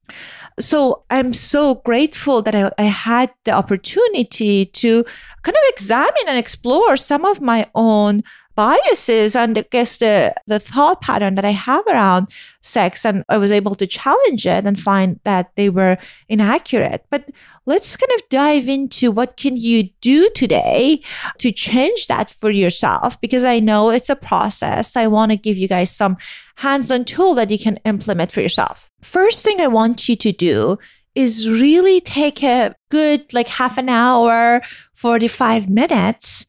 So 0.60 1.04
I'm 1.10 1.34
so 1.34 1.76
grateful 1.76 2.42
that 2.42 2.54
I, 2.56 2.72
I 2.78 2.84
had 2.84 3.32
the 3.46 3.52
opportunity 3.52 4.66
to 4.66 5.04
kind 5.44 5.56
of 5.56 5.64
examine 5.70 6.28
and 6.28 6.38
explore 6.38 6.98
some 6.98 7.24
of 7.24 7.40
my 7.40 7.70
own 7.76 8.24
biases 8.60 9.38
and 9.38 9.58
I 9.58 9.64
guess 9.72 10.00
the, 10.00 10.36
the 10.46 10.60
thought 10.60 11.00
pattern 11.00 11.36
that 11.36 11.46
I 11.46 11.52
have 11.52 11.88
around 11.88 12.28
sex. 12.62 13.06
And 13.06 13.24
I 13.30 13.38
was 13.38 13.54
able 13.54 13.74
to 13.76 13.88
challenge 13.88 14.46
it 14.46 14.66
and 14.66 14.78
find 14.78 15.18
that 15.24 15.52
they 15.56 15.70
were 15.70 15.98
inaccurate. 16.28 17.06
But 17.10 17.30
let's 17.66 17.96
kind 17.96 18.12
of 18.16 18.28
dive 18.30 18.68
into 18.68 19.12
what 19.12 19.38
can 19.38 19.56
you 19.56 19.84
do 20.02 20.30
today 20.36 21.02
to 21.38 21.54
change 21.54 22.08
that 22.08 22.30
for 22.30 22.50
yourself? 22.50 23.22
Because 23.22 23.46
I 23.46 23.60
know 23.60 23.92
it's 23.92 24.10
a 24.10 24.16
process. 24.18 24.98
I 24.98 25.08
want 25.08 25.32
to 25.32 25.38
give 25.38 25.58
you 25.58 25.70
guys 25.70 25.90
some 25.90 26.18
hands-on 26.58 27.06
tool 27.06 27.36
that 27.36 27.52
you 27.52 27.60
can 27.60 27.78
implement 27.86 28.34
for 28.34 28.42
yourself. 28.42 28.92
First 29.02 29.46
thing 29.46 29.62
I 29.62 29.68
want 29.68 30.10
you 30.10 30.18
to 30.18 30.34
do 30.34 30.78
is 31.16 31.48
really 31.48 32.02
take 32.02 32.44
a 32.44 32.76
good 32.92 33.32
like 33.32 33.48
half 33.48 33.78
an 33.78 33.88
hour, 33.88 34.62
45 34.96 35.70
minutes 35.70 36.46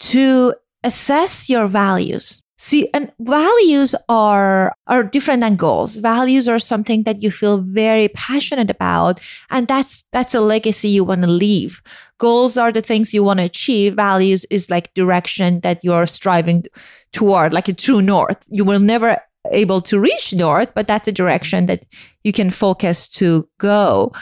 to 0.00 0.54
assess 0.84 1.48
your 1.48 1.66
values. 1.66 2.42
See, 2.58 2.88
and 2.94 3.10
values 3.18 3.96
are, 4.08 4.72
are 4.86 5.02
different 5.02 5.40
than 5.40 5.56
goals. 5.56 5.96
Values 5.96 6.46
are 6.46 6.60
something 6.60 7.02
that 7.02 7.20
you 7.20 7.32
feel 7.32 7.58
very 7.58 8.06
passionate 8.08 8.70
about. 8.70 9.20
And 9.50 9.66
that's, 9.66 10.04
that's 10.12 10.32
a 10.32 10.40
legacy 10.40 10.88
you 10.88 11.02
want 11.02 11.22
to 11.22 11.28
leave. 11.28 11.82
Goals 12.18 12.56
are 12.56 12.70
the 12.70 12.80
things 12.80 13.12
you 13.12 13.24
want 13.24 13.40
to 13.40 13.46
achieve. 13.46 13.94
Values 13.94 14.46
is 14.48 14.70
like 14.70 14.94
direction 14.94 15.58
that 15.60 15.80
you're 15.82 16.06
striving 16.06 16.64
toward, 17.12 17.52
like 17.52 17.66
a 17.66 17.72
true 17.72 18.00
north. 18.00 18.46
You 18.48 18.64
will 18.64 18.78
never 18.78 19.20
able 19.50 19.80
to 19.80 19.98
reach 19.98 20.32
north, 20.32 20.72
but 20.72 20.86
that's 20.86 21.08
a 21.08 21.12
direction 21.12 21.66
that 21.66 21.84
you 22.22 22.32
can 22.32 22.50
focus 22.50 23.08
to 23.08 23.48
go. 23.58 24.12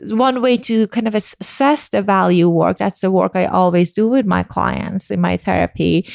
One 0.00 0.40
way 0.40 0.56
to 0.58 0.86
kind 0.88 1.08
of 1.08 1.14
assess 1.14 1.88
the 1.88 2.02
value 2.02 2.48
work, 2.48 2.78
that's 2.78 3.00
the 3.00 3.10
work 3.10 3.32
I 3.34 3.46
always 3.46 3.92
do 3.92 4.08
with 4.08 4.26
my 4.26 4.44
clients 4.44 5.10
in 5.10 5.20
my 5.20 5.36
therapy, 5.36 6.06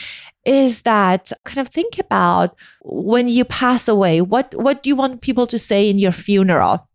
is 0.46 0.82
that 0.82 1.32
kind 1.46 1.60
of 1.60 1.68
think 1.68 2.00
about 2.00 2.58
when 2.82 3.28
you 3.28 3.46
pass 3.46 3.88
away, 3.88 4.22
what, 4.22 4.54
what 4.56 4.84
do 4.84 4.90
you 4.90 4.96
want 4.96 5.22
people 5.22 5.48
to 5.48 5.58
say 5.58 5.90
in 5.90 6.00
your 6.00 6.12
funeral? 6.12 6.88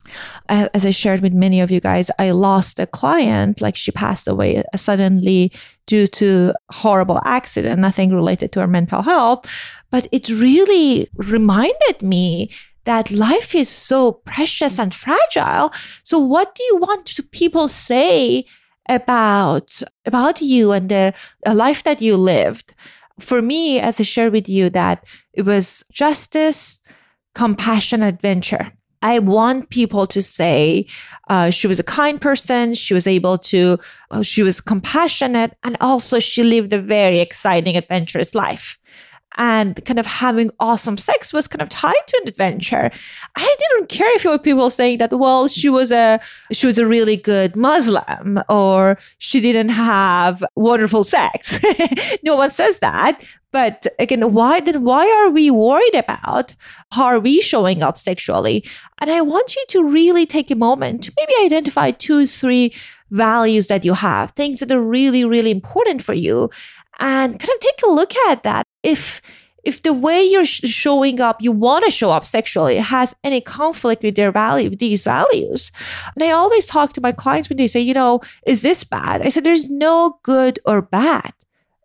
As 0.48 0.87
I 0.87 0.90
shared 0.90 1.20
with 1.20 1.35
many 1.35 1.61
of 1.61 1.70
you 1.70 1.81
guys, 1.81 2.11
I 2.18 2.31
lost 2.31 2.79
a 2.79 2.87
client, 2.87 3.61
like 3.61 3.77
she 3.77 3.90
passed 3.90 4.27
away 4.27 4.59
uh, 4.59 4.77
suddenly 4.77 5.53
due 5.87 6.07
to 6.07 6.55
horrible 6.70 7.20
accident, 7.24 7.81
nothing 7.81 8.14
related 8.14 8.53
to 8.53 8.61
her 8.61 8.66
mental 8.66 9.03
health. 9.03 9.46
But 9.90 10.09
it 10.12 10.29
really 10.31 11.09
reminded 11.14 12.03
me 12.03 12.51
that 12.88 13.11
life 13.11 13.55
is 13.55 13.68
so 13.68 14.12
precious 14.12 14.79
and 14.79 14.94
fragile. 14.94 15.70
So 16.05 16.18
what 16.18 16.55
do 16.55 16.62
you 16.70 16.77
want 16.79 17.20
people 17.33 17.68
say 17.68 18.46
about 18.88 19.83
about 20.07 20.40
you 20.40 20.72
and 20.72 20.88
the, 20.88 21.12
the 21.44 21.53
life 21.53 21.85
that 21.85 22.01
you 22.01 22.16
lived? 22.16 22.74
For 23.20 23.42
me, 23.42 23.79
as 23.79 24.01
I 24.01 24.05
share 24.05 24.31
with 24.31 24.48
you, 24.48 24.70
that 24.70 25.05
it 25.35 25.42
was 25.42 25.85
justice, 25.92 26.81
compassion, 27.35 28.03
adventure. 28.03 28.72
I 29.03 29.18
want 29.18 29.68
people 29.68 30.07
to 30.07 30.22
say 30.22 30.87
uh, 31.29 31.51
she 31.51 31.66
was 31.66 31.79
a 31.79 31.85
kind 31.85 32.18
person. 32.18 32.72
She 32.74 32.94
was 32.94 33.07
able 33.07 33.37
to, 33.53 33.79
uh, 34.11 34.22
she 34.22 34.42
was 34.42 34.62
compassionate, 34.62 35.53
and 35.62 35.77
also 35.83 36.20
she 36.20 36.42
lived 36.42 36.72
a 36.72 36.81
very 36.81 37.20
exciting, 37.20 37.77
adventurous 37.77 38.35
life 38.35 38.79
and 39.38 39.83
kind 39.85 39.98
of 39.98 40.07
having 40.07 40.51
awesome 40.59 40.98
sex 40.98 41.33
was 41.33 41.46
kind 41.48 41.62
of 41.62 41.68
tied 41.68 41.94
to 42.09 42.20
an 42.22 42.29
adventure. 42.29 42.90
I 43.37 43.57
didn't 43.59 43.88
care 43.88 44.12
if 44.14 44.24
you 44.24 44.31
were 44.31 44.38
people 44.38 44.68
saying 44.68 44.98
that, 44.98 45.12
well, 45.12 45.46
she 45.48 45.68
was 45.68 45.92
a 45.92 46.20
she 46.53 46.66
was 46.66 46.77
a 46.77 46.87
really 46.87 47.16
good 47.16 47.57
Muslim 47.57 48.40
or 48.48 48.98
she 49.18 49.40
didn't 49.40 49.70
have 49.70 50.42
wonderful 50.57 51.05
sex. 51.05 51.64
no 52.24 52.37
one 52.37 52.51
says 52.51 52.81
that. 52.81 53.24
But 53.51 53.87
again, 53.98 54.33
why 54.35 54.61
then 54.61 54.85
why 54.85 55.09
are 55.09 55.31
we 55.31 55.51
worried 55.51 55.94
about 55.94 56.55
how 56.92 57.05
are 57.05 57.20
we 57.20 57.40
showing 57.40 57.83
up 57.83 57.96
sexually? 57.96 58.64
And 59.01 59.11
I 59.11 59.22
want 59.22 59.57
you 59.57 59.64
to 59.68 59.88
really 59.88 60.27
take 60.27 60.51
a 60.51 60.57
moment 60.57 61.05
to 61.05 61.12
maybe 61.16 61.33
identify 61.46 61.92
two, 61.92 62.27
three 62.27 62.74
values 63.11 63.68
that 63.68 63.85
you 63.85 63.94
have, 63.94 64.33
things 64.33 64.61
that 64.61 64.70
are 64.70 64.83
really, 64.83 65.24
really 65.24 65.51
important 65.51 66.03
for 66.03 66.12
you 66.12 66.51
and 66.99 67.39
kind 67.39 67.51
of 67.55 67.61
take 67.61 67.81
a 67.87 67.91
look 67.91 68.15
at 68.29 68.43
that. 68.43 68.65
If 68.83 69.21
if 69.65 69.83
the 69.83 69.93
way 69.93 70.23
you're 70.23 70.47
sh- 70.47 70.61
showing 70.65 71.21
up, 71.21 71.43
you 71.43 71.53
want 71.53 71.85
to 71.85 71.91
show 71.91 72.11
up 72.11 72.25
sexually, 72.25 72.77
has 72.77 73.15
any 73.23 73.41
conflict 73.41 74.03
with 74.03 74.15
their 74.15 74.33
value, 74.33 74.75
these 74.75 75.05
values. 75.05 75.73
And 76.15 76.25
I 76.25 76.31
always 76.31 76.67
talk 76.67 76.93
to 76.95 77.01
my 77.01 77.13
clients 77.13 77.49
when 77.49 77.59
they 77.59 77.67
say, 77.67 77.81
you 77.81 77.93
know, 77.93 78.21
is 78.47 78.63
this 78.63 78.85
bad? 78.85 79.21
I 79.21 79.29
said, 79.29 79.45
there's 79.45 79.69
no 79.69 80.21
good 80.23 80.59
or 80.65 80.81
bad. 80.81 81.33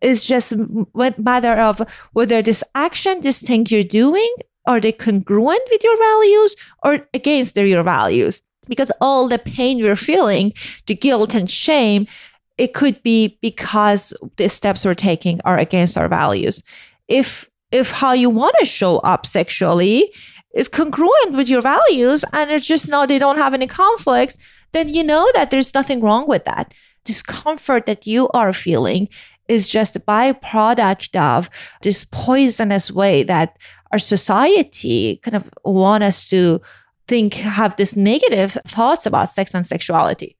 It's 0.02 0.26
just 0.26 0.54
a 0.54 0.86
matter 1.18 1.60
of 1.60 1.82
whether 2.14 2.42
this 2.42 2.64
action, 2.76 3.22
this 3.22 3.42
thing 3.42 3.66
you're 3.70 3.84
doing, 3.84 4.34
are 4.66 4.80
they 4.80 4.92
congruent 4.92 5.62
with 5.70 5.84
your 5.84 5.98
values 5.98 6.56
or 6.84 7.08
against 7.14 7.56
their, 7.56 7.66
your 7.66 7.84
values? 7.84 8.42
Because 8.68 8.92
all 9.02 9.28
the 9.28 9.40
pain 9.40 9.82
we're 9.82 9.98
feeling, 9.98 10.54
the 10.88 10.96
guilt 10.96 11.34
and 11.36 11.50
shame, 11.50 12.08
it 12.58 12.74
could 12.74 13.02
be 13.04 13.38
because 13.42 14.14
the 14.38 14.48
steps 14.48 14.86
we're 14.86 14.94
taking 14.94 15.42
are 15.44 15.58
against 15.58 15.98
our 15.98 16.08
values. 16.08 16.62
If 17.08 17.50
if 17.72 17.92
how 17.92 18.14
you 18.14 18.30
want 18.30 18.56
to 18.60 18.66
show 18.66 18.98
up 19.00 19.26
sexually 19.26 20.14
is 20.54 20.68
congruent 20.68 21.32
with 21.32 21.50
your 21.50 21.62
values 21.62 22.24
and 22.32 22.52
it's 22.52 22.68
just 22.68 22.88
not 22.88 23.10
they 23.10 23.18
don't 23.18 23.40
have 23.40 23.56
any 23.56 23.66
conflicts, 23.66 24.38
then 24.74 24.94
you 24.94 25.04
know 25.04 25.28
that 25.34 25.50
there's 25.50 25.74
nothing 25.74 26.00
wrong 26.00 26.28
with 26.28 26.46
that. 26.46 26.74
Discomfort 27.04 27.88
that 27.88 28.06
you 28.06 28.30
are 28.30 28.54
feeling 28.54 29.10
is 29.48 29.70
just 29.70 29.96
a 29.96 30.00
byproduct 30.00 31.20
of 31.20 31.50
this 31.82 32.06
poisonous 32.06 32.92
way 32.92 33.24
that 33.24 33.58
our 33.92 34.00
society 34.00 35.18
kind 35.18 35.36
of 35.36 35.50
want 35.66 36.04
us 36.04 36.30
to 36.30 36.62
think 37.08 37.34
have 37.34 37.76
this 37.76 37.96
negative 37.96 38.58
thoughts 38.68 39.06
about 39.06 39.30
sex 39.30 39.54
and 39.54 39.66
sexuality 39.66 40.38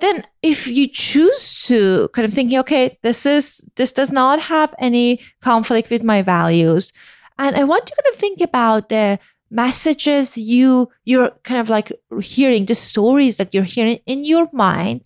then 0.00 0.22
if 0.42 0.66
you 0.68 0.86
choose 0.86 1.66
to 1.66 2.08
kind 2.08 2.24
of 2.24 2.32
thinking, 2.32 2.58
okay, 2.60 2.98
this 3.02 3.26
is, 3.26 3.64
this 3.76 3.92
does 3.92 4.12
not 4.12 4.40
have 4.40 4.74
any 4.78 5.20
conflict 5.40 5.90
with 5.90 6.04
my 6.04 6.22
values. 6.22 6.92
And 7.38 7.56
I 7.56 7.64
want 7.64 7.88
you 7.88 7.96
to 7.96 8.02
kind 8.02 8.14
of 8.14 8.20
think 8.20 8.40
about 8.40 8.88
the 8.88 9.18
messages 9.50 10.36
you, 10.36 10.88
you're 11.04 11.30
kind 11.42 11.60
of 11.60 11.68
like 11.68 11.90
hearing, 12.20 12.66
the 12.66 12.74
stories 12.74 13.38
that 13.38 13.54
you're 13.54 13.64
hearing 13.64 13.98
in 14.06 14.24
your 14.24 14.48
mind 14.52 15.02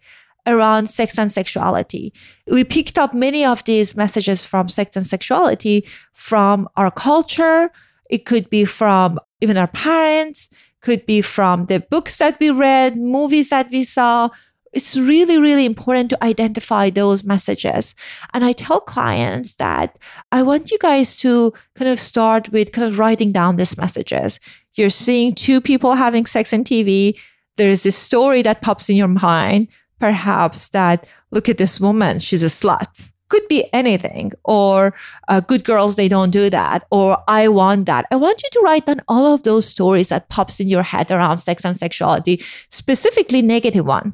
around 0.47 0.89
sex 0.89 1.19
and 1.19 1.31
sexuality. 1.31 2.13
We 2.47 2.65
picked 2.65 2.99
up 2.99 3.15
many 3.15 3.45
of 3.45 3.65
these 3.65 3.97
messages 3.97 4.45
from 4.45 4.69
sex 4.69 4.97
and 4.97 5.07
sexuality 5.07 5.87
from 6.13 6.69
our 6.77 6.91
culture. 6.91 7.71
It 8.11 8.25
could 8.27 8.51
be 8.51 8.65
from 8.65 9.21
even 9.41 9.57
our 9.57 9.69
parents, 9.69 10.49
could 10.81 11.07
be 11.07 11.23
from 11.23 11.67
the 11.67 11.81
books 11.81 12.19
that 12.19 12.39
we 12.41 12.51
read, 12.51 12.97
movies 12.97 13.51
that 13.51 13.71
we 13.71 13.85
saw, 13.85 14.29
it's 14.73 14.97
really, 14.97 15.39
really 15.39 15.65
important 15.65 16.11
to 16.11 16.25
identify 16.25 16.91
those 16.91 17.25
messages. 17.25 17.95
And 18.33 18.45
I 18.45 18.53
tell 18.53 18.81
clients 18.81 19.55
that 19.55 19.99
I 20.31 20.43
want 20.43 20.71
you 20.71 20.79
guys 20.79 21.19
to 21.19 21.53
kind 21.75 21.91
of 21.91 22.01
start 22.01 22.51
with 22.51 22.73
kind 22.73 22.89
of 22.89 22.99
writing 22.99 23.33
down 23.33 23.57
these 23.57 23.77
messages. 23.77 24.41
You're 24.75 24.91
seeing 24.91 25.35
two 25.35 25.61
people 25.61 25.95
having 25.95 26.27
sex 26.27 26.53
on 26.53 26.65
TV. 26.65 27.19
There's 27.57 27.83
this 27.83 27.97
story 27.97 28.43
that 28.43 28.63
pops 28.63 28.89
in 28.89 28.97
your 28.97 29.09
mind, 29.09 29.69
perhaps 30.01 30.71
that 30.71 31.07
look 31.31 31.49
at 31.49 31.59
this 31.59 31.79
woman, 31.79 32.19
she's 32.19 32.43
a 32.43 32.47
slut 32.47 33.12
could 33.33 33.49
be 33.49 33.61
anything 33.73 34.31
or 34.45 34.95
uh, 35.29 35.41
good 35.41 35.65
girls 35.65 35.97
they 35.97 36.09
don't 36.15 36.37
do 36.39 36.51
that 36.51 36.87
or 36.91 37.17
i 37.29 37.49
want 37.49 37.87
that 37.87 38.05
i 38.11 38.17
want 38.25 38.43
you 38.43 38.51
to 38.53 38.61
write 38.61 38.85
down 38.85 39.01
all 39.09 39.33
of 39.33 39.43
those 39.43 39.67
stories 39.67 40.11
that 40.11 40.29
pops 40.29 40.61
in 40.61 40.69
your 40.69 40.83
head 40.83 41.11
around 41.11 41.39
sex 41.39 41.65
and 41.65 41.77
sexuality 41.85 42.37
specifically 42.69 43.41
negative 43.41 43.87
one 43.87 44.13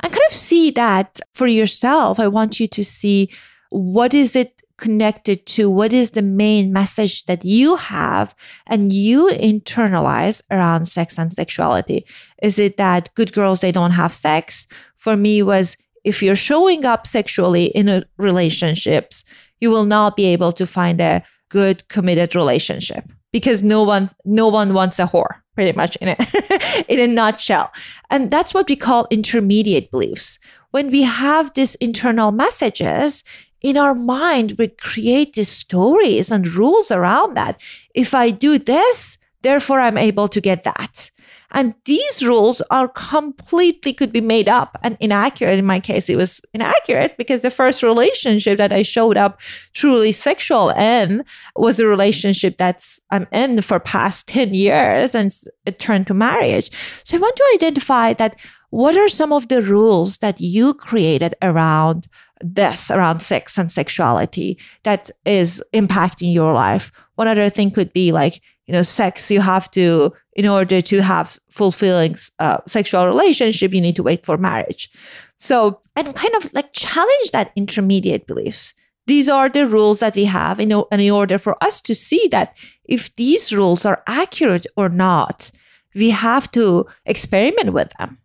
and 0.00 0.12
kind 0.12 0.28
of 0.28 0.34
see 0.34 0.70
that 0.72 1.20
for 1.32 1.46
yourself 1.46 2.18
i 2.18 2.26
want 2.26 2.58
you 2.58 2.66
to 2.66 2.82
see 2.84 3.30
what 3.70 4.12
is 4.12 4.34
it 4.34 4.56
connected 4.78 5.46
to 5.46 5.70
what 5.70 5.92
is 5.92 6.10
the 6.10 6.22
main 6.22 6.72
message 6.72 7.24
that 7.24 7.44
you 7.44 7.76
have 7.76 8.34
and 8.66 8.92
you 8.92 9.30
internalize 9.32 10.42
around 10.50 10.84
sex 10.84 11.18
and 11.18 11.32
sexuality. 11.32 12.04
Is 12.42 12.58
it 12.58 12.76
that 12.76 13.08
good 13.14 13.32
girls, 13.32 13.62
they 13.62 13.72
don't 13.72 13.92
have 13.92 14.12
sex? 14.12 14.66
For 14.96 15.16
me 15.16 15.42
was 15.42 15.78
if 16.06 16.22
you're 16.22 16.36
showing 16.36 16.86
up 16.86 17.06
sexually 17.06 17.66
in 17.66 17.88
a 17.88 18.04
relationships, 18.16 19.24
you 19.60 19.70
will 19.70 19.84
not 19.84 20.16
be 20.16 20.24
able 20.26 20.52
to 20.52 20.64
find 20.64 21.00
a 21.00 21.22
good 21.48 21.86
committed 21.88 22.34
relationship 22.34 23.04
because 23.32 23.62
no 23.62 23.82
one 23.82 24.10
no 24.24 24.48
one 24.48 24.72
wants 24.72 24.98
a 24.98 25.06
whore 25.06 25.34
pretty 25.54 25.72
much 25.76 25.96
in 25.96 26.08
it 26.08 26.84
in 26.88 27.00
a 27.00 27.06
nutshell. 27.06 27.72
And 28.08 28.30
that's 28.30 28.54
what 28.54 28.68
we 28.68 28.76
call 28.76 29.08
intermediate 29.10 29.90
beliefs. 29.90 30.38
When 30.70 30.90
we 30.90 31.02
have 31.02 31.52
these 31.54 31.74
internal 31.76 32.30
messages 32.30 33.24
in 33.60 33.76
our 33.76 33.94
mind 33.94 34.54
we 34.58 34.68
create 34.68 35.32
these 35.32 35.48
stories 35.48 36.30
and 36.30 36.46
rules 36.46 36.90
around 36.92 37.34
that. 37.36 37.60
If 37.94 38.14
i 38.14 38.30
do 38.30 38.58
this 38.58 39.18
therefore 39.42 39.80
i'm 39.80 39.98
able 39.98 40.28
to 40.28 40.40
get 40.40 40.62
that 40.62 41.10
and 41.56 41.74
these 41.86 42.22
rules 42.22 42.60
are 42.70 42.86
completely 42.86 43.94
could 43.94 44.12
be 44.12 44.20
made 44.20 44.46
up 44.46 44.76
and 44.82 44.94
inaccurate. 45.00 45.58
In 45.58 45.64
my 45.64 45.80
case, 45.80 46.10
it 46.10 46.16
was 46.16 46.38
inaccurate 46.52 47.16
because 47.16 47.40
the 47.40 47.50
first 47.50 47.82
relationship 47.82 48.58
that 48.58 48.74
I 48.74 48.82
showed 48.82 49.16
up 49.16 49.40
truly 49.72 50.12
sexual 50.12 50.68
in 50.68 51.24
was 51.56 51.80
a 51.80 51.86
relationship 51.86 52.58
that's 52.58 53.00
I'm 53.10 53.26
in 53.32 53.62
for 53.62 53.80
past 53.80 54.26
10 54.26 54.52
years 54.52 55.14
and 55.14 55.34
it 55.64 55.78
turned 55.78 56.08
to 56.08 56.14
marriage. 56.14 56.70
So 57.04 57.16
I 57.16 57.20
want 57.20 57.36
to 57.36 57.50
identify 57.54 58.12
that 58.12 58.38
what 58.68 58.94
are 58.94 59.08
some 59.08 59.32
of 59.32 59.48
the 59.48 59.62
rules 59.62 60.18
that 60.18 60.38
you 60.38 60.74
created 60.74 61.34
around 61.40 62.08
this, 62.42 62.90
around 62.90 63.20
sex 63.20 63.56
and 63.56 63.72
sexuality 63.72 64.58
that 64.82 65.10
is 65.24 65.64
impacting 65.72 66.34
your 66.34 66.52
life? 66.52 66.92
One 67.14 67.28
other 67.28 67.48
thing 67.48 67.70
could 67.70 67.94
be 67.94 68.12
like, 68.12 68.42
you 68.66 68.74
know, 68.74 68.82
sex, 68.82 69.30
you 69.30 69.40
have 69.40 69.70
to 69.70 70.12
in 70.36 70.46
order 70.46 70.82
to 70.82 71.02
have 71.02 71.38
fulfilling 71.50 72.14
uh, 72.38 72.58
sexual 72.68 73.06
relationship, 73.06 73.72
you 73.72 73.80
need 73.80 73.96
to 73.96 74.02
wait 74.02 74.24
for 74.24 74.36
marriage. 74.36 74.90
So, 75.38 75.80
and 75.96 76.14
kind 76.14 76.34
of 76.36 76.52
like 76.52 76.72
challenge 76.72 77.30
that 77.32 77.52
intermediate 77.56 78.26
beliefs. 78.26 78.74
These 79.06 79.28
are 79.28 79.48
the 79.48 79.66
rules 79.66 80.00
that 80.00 80.14
we 80.14 80.26
have 80.26 80.60
in, 80.60 80.72
in 80.92 81.10
order 81.10 81.38
for 81.38 81.56
us 81.64 81.80
to 81.82 81.94
see 81.94 82.28
that 82.32 82.56
if 82.84 83.14
these 83.16 83.52
rules 83.52 83.86
are 83.86 84.02
accurate 84.06 84.66
or 84.76 84.88
not, 84.88 85.50
we 85.94 86.10
have 86.10 86.50
to 86.52 86.86
experiment 87.06 87.72
with 87.72 87.90
them. 87.98 88.18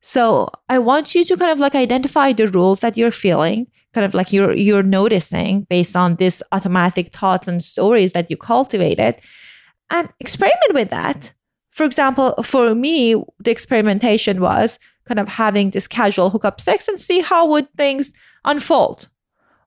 So 0.00 0.48
I 0.68 0.78
want 0.78 1.14
you 1.14 1.24
to 1.24 1.36
kind 1.36 1.50
of 1.50 1.58
like 1.58 1.74
identify 1.74 2.32
the 2.32 2.46
rules 2.46 2.80
that 2.82 2.96
you're 2.96 3.10
feeling, 3.10 3.66
kind 3.94 4.04
of 4.04 4.14
like 4.14 4.32
you're 4.32 4.54
you're 4.54 4.84
noticing 4.84 5.66
based 5.68 5.96
on 5.96 6.16
these 6.16 6.40
automatic 6.52 7.12
thoughts 7.12 7.48
and 7.48 7.64
stories 7.64 8.12
that 8.12 8.30
you 8.30 8.36
cultivated, 8.36 9.20
and 9.90 10.08
experiment 10.20 10.72
with 10.72 10.90
that 10.90 11.32
for 11.78 11.84
example, 11.84 12.34
for 12.42 12.74
me, 12.74 13.14
the 13.38 13.52
experimentation 13.52 14.40
was 14.40 14.80
kind 15.04 15.20
of 15.20 15.28
having 15.28 15.70
this 15.70 15.86
casual 15.86 16.30
hookup 16.30 16.60
sex 16.60 16.88
and 16.88 16.98
see 16.98 17.20
how 17.20 17.46
would 17.46 17.72
things 17.74 18.12
unfold. 18.44 19.08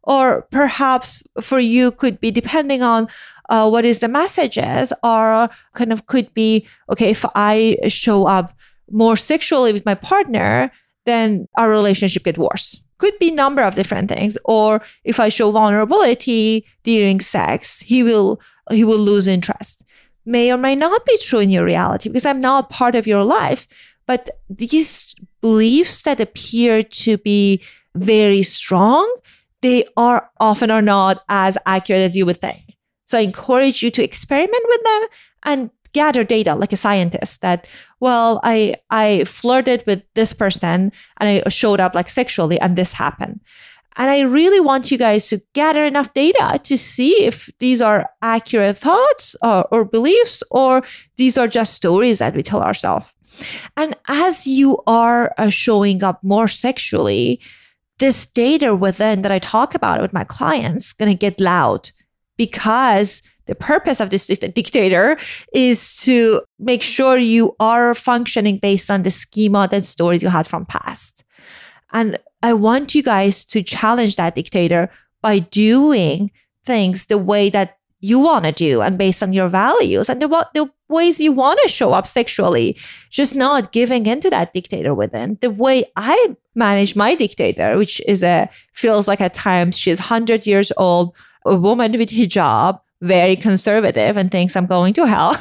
Or 0.04 0.42
perhaps 0.52 1.24
for 1.40 1.62
you 1.62 1.90
could 1.90 2.20
be 2.20 2.30
depending 2.30 2.84
on 2.84 3.08
uh, 3.48 3.70
what 3.70 3.86
is 3.86 4.00
the 4.00 4.10
messages 4.10 4.92
or 5.02 5.50
kind 5.74 5.94
of 5.94 6.06
could 6.08 6.34
be, 6.34 6.68
okay, 6.90 7.12
if 7.12 7.24
I 7.34 7.78
show 7.88 8.26
up 8.28 8.52
more 8.92 9.16
sexually 9.16 9.72
with 9.72 9.86
my 9.86 9.96
partner, 9.96 10.70
then 11.06 11.48
our 11.58 11.70
relationship 11.70 12.26
get 12.26 12.38
worse. 12.38 12.84
Could 12.98 13.18
be 13.20 13.32
number 13.32 13.62
of 13.62 13.76
different 13.76 14.10
things. 14.10 14.38
Or 14.44 14.82
if 15.06 15.18
I 15.18 15.30
show 15.30 15.50
vulnerability 15.52 16.66
during 16.84 17.22
sex, 17.22 17.80
he 17.80 18.04
will, 18.04 18.42
he 18.70 18.84
will 18.84 19.00
lose 19.00 19.30
interest 19.30 19.86
may 20.26 20.52
or 20.52 20.58
may 20.58 20.76
not 20.76 21.06
be 21.06 21.18
true 21.18 21.40
in 21.40 21.50
your 21.50 21.66
reality 21.66 22.10
because 22.10 22.26
I'm 22.26 22.42
not 22.42 22.70
part 22.70 22.96
of 22.96 23.08
your 23.08 23.24
life. 23.24 23.68
But 24.06 24.30
these 24.50 25.16
beliefs 25.42 26.04
that 26.04 26.20
appear 26.20 26.84
to 26.84 27.18
be 27.18 27.62
very 27.96 28.44
strong, 28.44 29.14
they 29.62 29.86
are 29.98 30.30
often 30.40 30.72
are 30.72 30.82
not 30.82 31.24
as 31.30 31.58
accurate 31.66 32.02
as 32.02 32.16
you 32.16 32.26
would 32.26 32.42
think. 32.42 32.78
So 33.06 33.18
I 33.18 33.22
encourage 33.22 33.84
you 33.84 33.92
to 33.92 34.04
experiment 34.04 34.64
with 34.68 34.84
them 34.84 35.08
and 35.44 35.70
gather 35.94 36.24
data 36.24 36.56
like 36.56 36.72
a 36.72 36.78
scientist 36.78 37.42
that 37.42 37.68
well 38.00 38.40
i 38.44 38.76
i 38.90 39.24
flirted 39.26 39.84
with 39.86 40.04
this 40.14 40.32
person 40.32 40.92
and 41.20 41.44
i 41.46 41.50
showed 41.50 41.82
up 41.82 41.94
like 41.94 42.10
sexually 42.10 42.60
and 42.60 42.78
this 42.78 42.94
happened 42.94 43.42
and 43.98 44.10
I 44.10 44.22
really 44.22 44.60
want 44.60 44.92
you 44.92 44.98
guys 44.98 45.28
to 45.30 45.42
gather 45.54 45.84
enough 45.84 46.14
data 46.14 46.60
to 46.64 46.78
see 46.78 47.24
if 47.24 47.50
these 47.60 47.82
are 47.82 48.10
accurate 48.22 48.78
thoughts 48.78 49.36
or, 49.42 49.68
or, 49.72 49.86
beliefs 49.86 50.44
or 50.50 50.82
these 51.18 51.38
are 51.38 51.48
just 51.48 51.74
stories 51.74 52.20
that 52.20 52.36
we 52.36 52.44
tell 52.44 52.62
ourselves. 52.62 53.14
And 53.76 53.96
as 54.08 54.48
you 54.48 54.82
are 54.88 55.34
uh, 55.38 55.50
showing 55.50 56.04
up 56.04 56.24
more 56.24 56.48
sexually, 56.48 57.40
this 58.00 58.26
data 58.26 58.76
within 58.76 59.22
that 59.24 59.32
I 59.32 59.40
talk 59.40 59.76
about 59.76 60.02
with 60.02 60.14
my 60.14 60.24
clients 60.24 60.94
going 60.94 61.12
to 61.12 61.18
get 61.18 61.40
loud 61.40 61.92
because 62.38 63.22
the 63.46 63.56
purpose 63.56 64.00
of 64.00 64.10
this 64.10 64.28
dictator 64.28 65.18
is 65.54 65.98
to 66.04 66.42
make 66.58 66.82
sure 66.82 67.18
you 67.18 67.56
are 67.60 67.94
functioning 67.94 68.58
based 68.58 68.90
on 68.90 69.04
the 69.04 69.12
schema 69.12 69.68
and 69.72 69.86
stories 69.86 70.24
you 70.24 70.30
had 70.30 70.48
from 70.48 70.66
past. 70.66 71.24
And 71.92 72.18
I 72.44 72.54
want 72.54 72.96
you 72.96 73.04
guys 73.04 73.46
to 73.46 73.64
challenge 73.64 74.16
that 74.16 74.36
dictator 74.36 74.90
by 75.22 75.40
doing 75.40 76.32
things 76.66 77.06
the 77.06 77.18
way 77.18 77.50
that 77.50 77.78
you 78.02 78.20
want 78.20 78.46
to 78.46 78.52
do 78.52 78.82
and 78.82 78.98
based 78.98 79.22
on 79.22 79.32
your 79.32 79.48
values 79.48 80.10
and 80.10 80.22
the, 80.22 80.48
the 80.56 80.70
ways 80.90 81.20
you 81.20 81.32
want 81.32 81.60
to 81.62 81.70
show 81.70 81.94
up 81.94 82.08
sexually, 82.08 82.76
just 83.12 83.36
not 83.36 83.72
giving 83.72 84.08
into 84.08 84.30
that 84.30 84.54
dictator 84.54 84.94
within. 84.94 85.38
The 85.42 85.52
way 85.52 85.86
I 85.96 86.36
manage 86.56 86.96
my 86.96 87.14
dictator, 87.14 87.78
which 87.78 88.02
is 88.08 88.24
a 88.24 88.50
feels 88.74 89.08
like 89.08 89.22
at 89.22 89.36
times 89.36 89.78
she's 89.78 90.00
100 90.00 90.48
years 90.48 90.72
old, 90.78 91.16
a 91.46 91.56
woman 91.56 91.92
with 91.94 92.10
hijab, 92.10 92.80
very 93.02 93.36
conservative 93.36 94.16
and 94.16 94.30
thinks 94.30 94.56
I'm 94.56 94.68
going 94.68 94.94
to 94.94 95.06
hell 95.06 95.36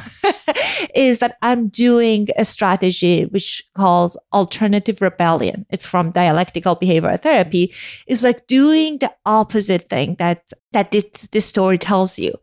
is 0.95 1.19
that 1.19 1.37
I'm 1.41 1.67
doing 1.67 2.27
a 2.35 2.43
strategy 2.43 3.25
which 3.25 3.63
calls 3.75 4.17
alternative 4.33 5.01
rebellion. 5.01 5.65
It's 5.69 5.87
from 5.87 6.11
dialectical 6.11 6.75
behavioral 6.75 7.21
therapy. 7.21 7.73
It's 8.07 8.23
like 8.23 8.47
doing 8.47 8.97
the 8.97 9.13
opposite 9.25 9.89
thing 9.89 10.15
that, 10.17 10.51
that 10.71 10.91
this, 10.91 11.05
this 11.31 11.45
story 11.45 11.77
tells 11.77 12.17
you. 12.17 12.33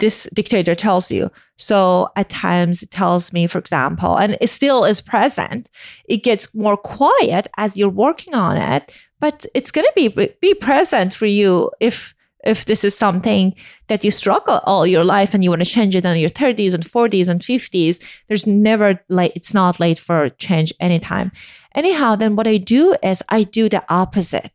This 0.00 0.28
dictator 0.34 0.74
tells 0.74 1.12
you. 1.12 1.30
So 1.56 2.08
at 2.16 2.28
times 2.28 2.82
it 2.82 2.90
tells 2.90 3.32
me, 3.32 3.46
for 3.46 3.58
example, 3.58 4.16
and 4.16 4.36
it 4.40 4.48
still 4.48 4.84
is 4.84 5.00
present. 5.00 5.68
It 6.08 6.24
gets 6.24 6.52
more 6.52 6.76
quiet 6.76 7.46
as 7.56 7.76
you're 7.76 7.88
working 7.88 8.34
on 8.34 8.56
it, 8.56 8.92
but 9.20 9.46
it's 9.54 9.70
going 9.70 9.86
to 9.86 9.92
be, 9.94 10.34
be 10.40 10.54
present 10.54 11.14
for 11.14 11.26
you 11.26 11.70
if 11.78 12.12
if 12.44 12.64
this 12.66 12.84
is 12.84 12.96
something 12.96 13.54
that 13.88 14.04
you 14.04 14.10
struggle 14.10 14.60
all 14.64 14.86
your 14.86 15.04
life 15.04 15.34
and 15.34 15.42
you 15.42 15.50
want 15.50 15.62
to 15.62 15.68
change 15.68 15.96
it 15.96 16.04
in 16.04 16.16
your 16.16 16.30
30s 16.30 16.74
and 16.74 16.84
40s 16.84 17.28
and 17.28 17.40
50s, 17.40 18.02
there's 18.28 18.46
never 18.46 19.00
late, 19.08 19.32
it's 19.34 19.54
not 19.54 19.80
late 19.80 19.98
for 19.98 20.28
change 20.30 20.72
anytime. 20.80 21.32
Anyhow, 21.74 22.16
then 22.16 22.36
what 22.36 22.46
I 22.46 22.58
do 22.58 22.94
is 23.02 23.22
I 23.28 23.42
do 23.44 23.68
the 23.68 23.82
opposite. 23.88 24.52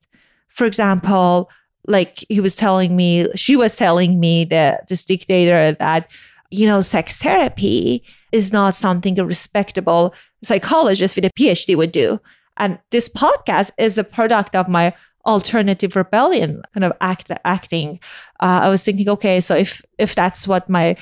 For 0.47 0.65
example, 0.65 1.49
like 1.87 2.23
he 2.29 2.39
was 2.39 2.55
telling 2.55 2.95
me, 2.95 3.27
she 3.35 3.55
was 3.55 3.75
telling 3.75 4.19
me, 4.19 4.45
the, 4.45 4.79
this 4.87 5.03
dictator, 5.05 5.71
that, 5.73 6.11
you 6.51 6.67
know, 6.67 6.81
sex 6.81 7.21
therapy 7.21 8.03
is 8.31 8.53
not 8.53 8.75
something 8.75 9.19
a 9.19 9.25
respectable 9.25 10.13
psychologist 10.43 11.15
with 11.15 11.25
a 11.25 11.31
PhD 11.31 11.75
would 11.75 11.91
do. 11.91 12.19
And 12.57 12.77
this 12.91 13.09
podcast 13.09 13.71
is 13.77 13.97
a 13.97 14.03
product 14.03 14.55
of 14.55 14.67
my 14.67 14.93
alternative 15.25 15.95
rebellion 15.95 16.63
kind 16.73 16.83
of 16.83 16.93
act 17.01 17.31
acting. 17.45 17.99
Uh, 18.39 18.61
I 18.63 18.69
was 18.69 18.83
thinking, 18.83 19.09
okay, 19.09 19.39
so 19.39 19.55
if 19.55 19.81
if 19.97 20.15
that's 20.15 20.47
what 20.47 20.69
my 20.69 20.95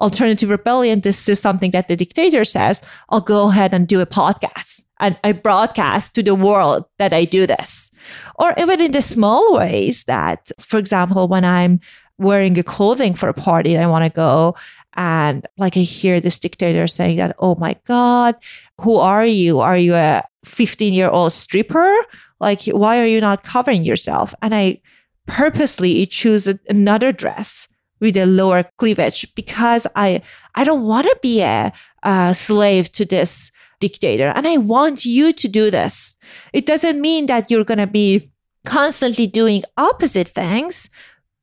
alternative 0.00 0.50
rebellion, 0.50 1.00
this 1.00 1.28
is 1.28 1.40
something 1.40 1.70
that 1.70 1.88
the 1.88 1.96
dictator 1.96 2.44
says, 2.44 2.82
I'll 3.10 3.20
go 3.20 3.48
ahead 3.48 3.72
and 3.72 3.86
do 3.86 4.00
a 4.00 4.06
podcast 4.06 4.84
and 5.00 5.18
I 5.22 5.32
broadcast 5.32 6.14
to 6.14 6.22
the 6.22 6.34
world 6.34 6.84
that 6.98 7.12
I 7.12 7.24
do 7.24 7.46
this. 7.46 7.90
Or 8.36 8.54
even 8.58 8.80
in 8.80 8.92
the 8.92 9.02
small 9.02 9.54
ways 9.54 10.04
that, 10.04 10.50
for 10.58 10.78
example, 10.78 11.28
when 11.28 11.44
I'm 11.44 11.80
wearing 12.18 12.58
a 12.58 12.62
clothing 12.62 13.14
for 13.14 13.28
a 13.28 13.34
party 13.34 13.74
and 13.74 13.84
I 13.84 13.88
want 13.88 14.04
to 14.04 14.10
go 14.10 14.54
and 14.96 15.46
like 15.58 15.76
I 15.76 15.80
hear 15.80 16.20
this 16.20 16.38
dictator 16.38 16.86
saying 16.86 17.16
that, 17.16 17.34
oh 17.38 17.56
my 17.56 17.76
God, 17.84 18.36
who 18.80 18.96
are 18.96 19.26
you? 19.26 19.60
Are 19.60 19.76
you 19.76 19.94
a 19.94 20.22
15 20.44 20.94
year 20.94 21.08
old 21.08 21.32
stripper? 21.32 21.92
Like, 22.40 22.62
why 22.66 23.00
are 23.00 23.06
you 23.06 23.20
not 23.20 23.42
covering 23.42 23.84
yourself? 23.84 24.34
And 24.42 24.54
I 24.54 24.80
purposely 25.26 26.04
choose 26.06 26.52
another 26.68 27.12
dress 27.12 27.68
with 28.00 28.16
a 28.16 28.26
lower 28.26 28.64
cleavage 28.78 29.34
because 29.34 29.86
I, 29.96 30.20
I 30.54 30.64
don't 30.64 30.86
want 30.86 31.06
to 31.06 31.18
be 31.22 31.40
a, 31.42 31.72
a 32.02 32.34
slave 32.34 32.92
to 32.92 33.04
this 33.04 33.50
dictator. 33.80 34.32
And 34.34 34.46
I 34.46 34.58
want 34.58 35.04
you 35.04 35.32
to 35.32 35.48
do 35.48 35.70
this. 35.70 36.16
It 36.52 36.66
doesn't 36.66 37.00
mean 37.00 37.26
that 37.26 37.50
you're 37.50 37.64
going 37.64 37.78
to 37.78 37.86
be 37.86 38.30
constantly 38.64 39.26
doing 39.26 39.62
opposite 39.76 40.28
things, 40.28 40.88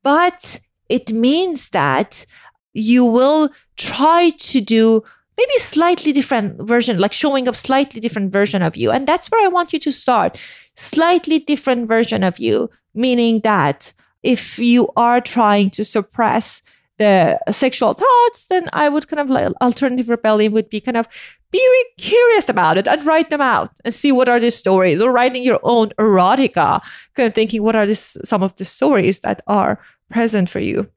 but 0.02 0.60
it 0.88 1.12
means 1.12 1.70
that 1.70 2.26
you 2.74 3.04
will 3.04 3.50
try 3.76 4.30
to 4.30 4.60
do 4.60 5.02
maybe 5.36 5.52
slightly 5.58 6.12
different 6.12 6.60
version 6.62 6.98
like 6.98 7.12
showing 7.12 7.48
a 7.48 7.52
slightly 7.52 8.00
different 8.00 8.32
version 8.32 8.62
of 8.62 8.76
you 8.76 8.90
and 8.90 9.06
that's 9.06 9.30
where 9.30 9.44
i 9.44 9.48
want 9.48 9.72
you 9.72 9.78
to 9.78 9.90
start 9.90 10.40
slightly 10.76 11.38
different 11.38 11.88
version 11.88 12.22
of 12.22 12.38
you 12.38 12.70
meaning 12.94 13.40
that 13.40 13.92
if 14.22 14.58
you 14.58 14.88
are 14.96 15.20
trying 15.20 15.70
to 15.70 15.84
suppress 15.84 16.62
the 16.98 17.38
sexual 17.50 17.94
thoughts 17.94 18.46
then 18.46 18.68
i 18.72 18.88
would 18.88 19.08
kind 19.08 19.20
of 19.20 19.28
like 19.28 19.52
alternative 19.60 20.08
rebellion 20.08 20.52
would 20.52 20.68
be 20.68 20.80
kind 20.80 20.96
of 20.96 21.08
be 21.52 21.84
curious 21.98 22.48
about 22.48 22.78
it 22.78 22.88
and 22.88 23.04
write 23.06 23.30
them 23.30 23.40
out 23.40 23.70
and 23.84 23.92
see 23.92 24.10
what 24.10 24.28
are 24.28 24.40
the 24.40 24.50
stories 24.50 25.00
or 25.00 25.12
writing 25.12 25.44
your 25.44 25.60
own 25.62 25.90
erotica 25.98 26.80
kind 27.14 27.28
of 27.28 27.34
thinking 27.34 27.62
what 27.62 27.76
are 27.76 27.86
this, 27.86 28.16
some 28.24 28.42
of 28.42 28.56
the 28.56 28.64
stories 28.64 29.20
that 29.20 29.42
are 29.46 29.78
present 30.10 30.48
for 30.48 30.60
you. 30.60 30.88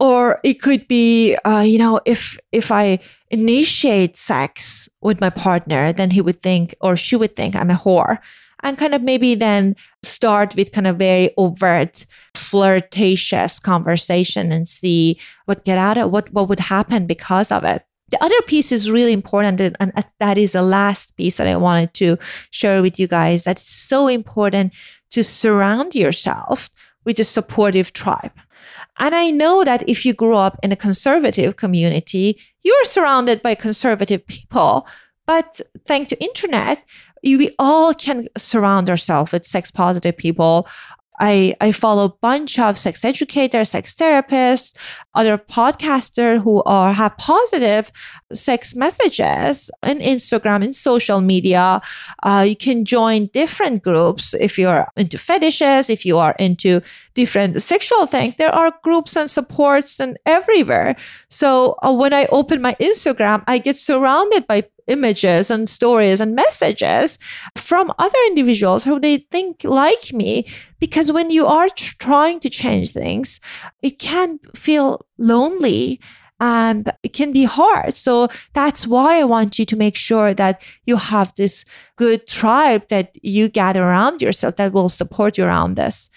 Or 0.00 0.40
it 0.44 0.62
could 0.62 0.86
be 0.88 1.36
uh, 1.44 1.60
you 1.60 1.78
know 1.78 2.00
if 2.04 2.38
if 2.52 2.70
i 2.72 2.98
initiate 3.30 4.16
sex 4.16 4.88
with 5.00 5.20
my 5.20 5.30
partner 5.30 5.92
then 5.92 6.10
he 6.10 6.20
would 6.20 6.42
think 6.42 6.74
or 6.80 6.96
she 6.96 7.16
would 7.16 7.34
think 7.36 7.54
i'm 7.54 7.70
a 7.70 7.74
whore 7.74 8.18
and 8.64 8.78
kind 8.78 8.94
of 8.94 9.02
maybe 9.02 9.34
then 9.34 9.76
start 10.02 10.56
with 10.56 10.72
kind 10.72 10.86
of 10.86 10.96
very 10.96 11.30
overt 11.36 12.06
flirtatious 12.34 13.60
conversation 13.60 14.50
and 14.50 14.66
see 14.66 15.18
what 15.44 15.64
get 15.64 15.78
out 15.78 15.98
of 15.98 16.10
what 16.10 16.32
what 16.32 16.48
would 16.48 16.60
happen 16.60 17.06
because 17.06 17.52
of 17.52 17.62
it 17.62 17.84
the 18.08 18.22
other 18.22 18.42
piece 18.42 18.72
is 18.72 18.90
really 18.90 19.12
important 19.12 19.60
and 19.60 20.04
that 20.18 20.36
is 20.38 20.52
the 20.52 20.62
last 20.62 21.16
piece 21.16 21.36
that 21.36 21.46
i 21.46 21.56
wanted 21.56 21.92
to 21.94 22.16
share 22.50 22.82
with 22.82 22.98
you 22.98 23.06
guys 23.06 23.44
that's 23.44 23.68
so 23.68 24.08
important 24.08 24.72
to 25.10 25.22
surround 25.22 25.94
yourself 25.94 26.70
with 27.04 27.18
a 27.20 27.24
supportive 27.24 27.92
tribe 27.92 28.32
and 28.98 29.14
I 29.14 29.30
know 29.30 29.64
that 29.64 29.88
if 29.88 30.06
you 30.06 30.12
grew 30.12 30.36
up 30.36 30.58
in 30.62 30.70
a 30.72 30.76
conservative 30.76 31.56
community, 31.56 32.38
you're 32.62 32.84
surrounded 32.84 33.42
by 33.42 33.54
conservative 33.54 34.26
people. 34.26 34.86
But 35.26 35.60
thanks 35.86 36.10
to 36.10 36.22
internet, 36.22 36.84
we 37.24 37.54
all 37.58 37.94
can 37.94 38.28
surround 38.36 38.90
ourselves 38.90 39.32
with 39.32 39.44
sex 39.44 39.70
positive 39.70 40.16
people 40.16 40.66
I, 41.20 41.54
I 41.60 41.70
follow 41.70 42.06
a 42.06 42.08
bunch 42.08 42.58
of 42.58 42.76
sex 42.76 43.04
educators, 43.04 43.70
sex 43.70 43.94
therapists, 43.94 44.74
other 45.14 45.38
podcasters 45.38 46.42
who 46.42 46.62
are 46.64 46.92
have 46.92 47.16
positive 47.18 47.92
sex 48.32 48.74
messages 48.74 49.70
in 49.84 49.98
Instagram, 49.98 50.64
in 50.64 50.72
social 50.72 51.20
media. 51.20 51.80
Uh, 52.24 52.44
you 52.48 52.56
can 52.56 52.84
join 52.84 53.26
different 53.26 53.84
groups 53.84 54.34
if 54.40 54.58
you're 54.58 54.88
into 54.96 55.16
fetishes, 55.16 55.88
if 55.88 56.04
you 56.04 56.18
are 56.18 56.34
into 56.38 56.80
different 57.14 57.62
sexual 57.62 58.06
things. 58.06 58.34
There 58.36 58.54
are 58.54 58.72
groups 58.82 59.16
and 59.16 59.30
supports 59.30 60.00
and 60.00 60.18
everywhere. 60.26 60.96
So 61.28 61.76
uh, 61.82 61.92
when 61.92 62.12
I 62.12 62.26
open 62.32 62.60
my 62.60 62.74
Instagram, 62.80 63.44
I 63.46 63.58
get 63.58 63.76
surrounded 63.76 64.48
by 64.48 64.64
images 64.86 65.50
and 65.50 65.68
stories 65.68 66.20
and 66.20 66.34
messages 66.34 67.18
from 67.56 67.92
other 67.98 68.18
individuals 68.26 68.84
who 68.84 69.00
they 69.00 69.18
think 69.30 69.64
like 69.64 70.12
me. 70.12 70.46
Because 70.78 71.10
when 71.10 71.30
you 71.30 71.46
are 71.46 71.68
tr- 71.68 71.94
trying 71.98 72.40
to 72.40 72.50
change 72.50 72.92
things, 72.92 73.40
it 73.82 73.98
can 73.98 74.38
feel 74.54 75.06
lonely 75.18 76.00
and 76.40 76.92
it 77.02 77.12
can 77.12 77.32
be 77.32 77.44
hard. 77.44 77.94
So 77.94 78.28
that's 78.52 78.86
why 78.86 79.20
I 79.20 79.24
want 79.24 79.58
you 79.58 79.64
to 79.64 79.76
make 79.76 79.96
sure 79.96 80.34
that 80.34 80.60
you 80.84 80.96
have 80.96 81.32
this 81.34 81.64
good 81.96 82.26
tribe 82.26 82.88
that 82.88 83.16
you 83.22 83.48
gather 83.48 83.82
around 83.82 84.20
yourself 84.20 84.56
that 84.56 84.72
will 84.72 84.88
support 84.88 85.38
you 85.38 85.44
around 85.44 85.76
this. 85.76 86.10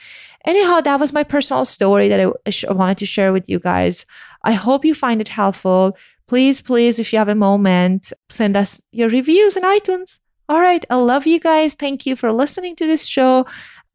Anyhow, 0.45 0.81
that 0.81 0.99
was 0.99 1.13
my 1.13 1.23
personal 1.23 1.65
story 1.65 2.07
that 2.09 2.19
I 2.19 2.73
wanted 2.73 2.97
to 2.99 3.05
share 3.05 3.33
with 3.33 3.47
you 3.47 3.59
guys. 3.59 4.05
I 4.43 4.53
hope 4.53 4.85
you 4.85 4.95
find 4.95 5.21
it 5.21 5.27
helpful 5.27 5.97
please, 6.27 6.61
please, 6.61 6.99
if 6.99 7.13
you 7.13 7.19
have 7.19 7.29
a 7.29 7.35
moment, 7.35 8.11
send 8.29 8.55
us 8.55 8.79
your 8.91 9.09
reviews 9.09 9.57
on 9.57 9.63
iTunes. 9.63 10.19
All 10.49 10.61
right. 10.61 10.85
I 10.89 10.95
love 10.95 11.27
you 11.27 11.39
guys. 11.39 11.73
Thank 11.73 12.05
you 12.05 12.15
for 12.15 12.31
listening 12.31 12.77
to 12.77 12.87
this 12.87 13.05
show, 13.05 13.45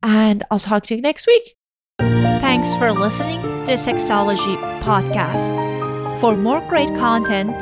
and 0.03 0.45
I'll 0.51 0.59
talk 0.59 0.83
to 0.85 0.95
you 0.95 1.01
next 1.01 1.27
week. 1.27 1.55
Thanks 1.99 2.77
for 2.77 2.92
listening 2.92 3.40
to 3.66 3.73
Sexology 3.75 4.57
Podcast. 4.83 6.21
For 6.21 6.37
more 6.37 6.61
great 6.68 6.95
content, 6.99 7.57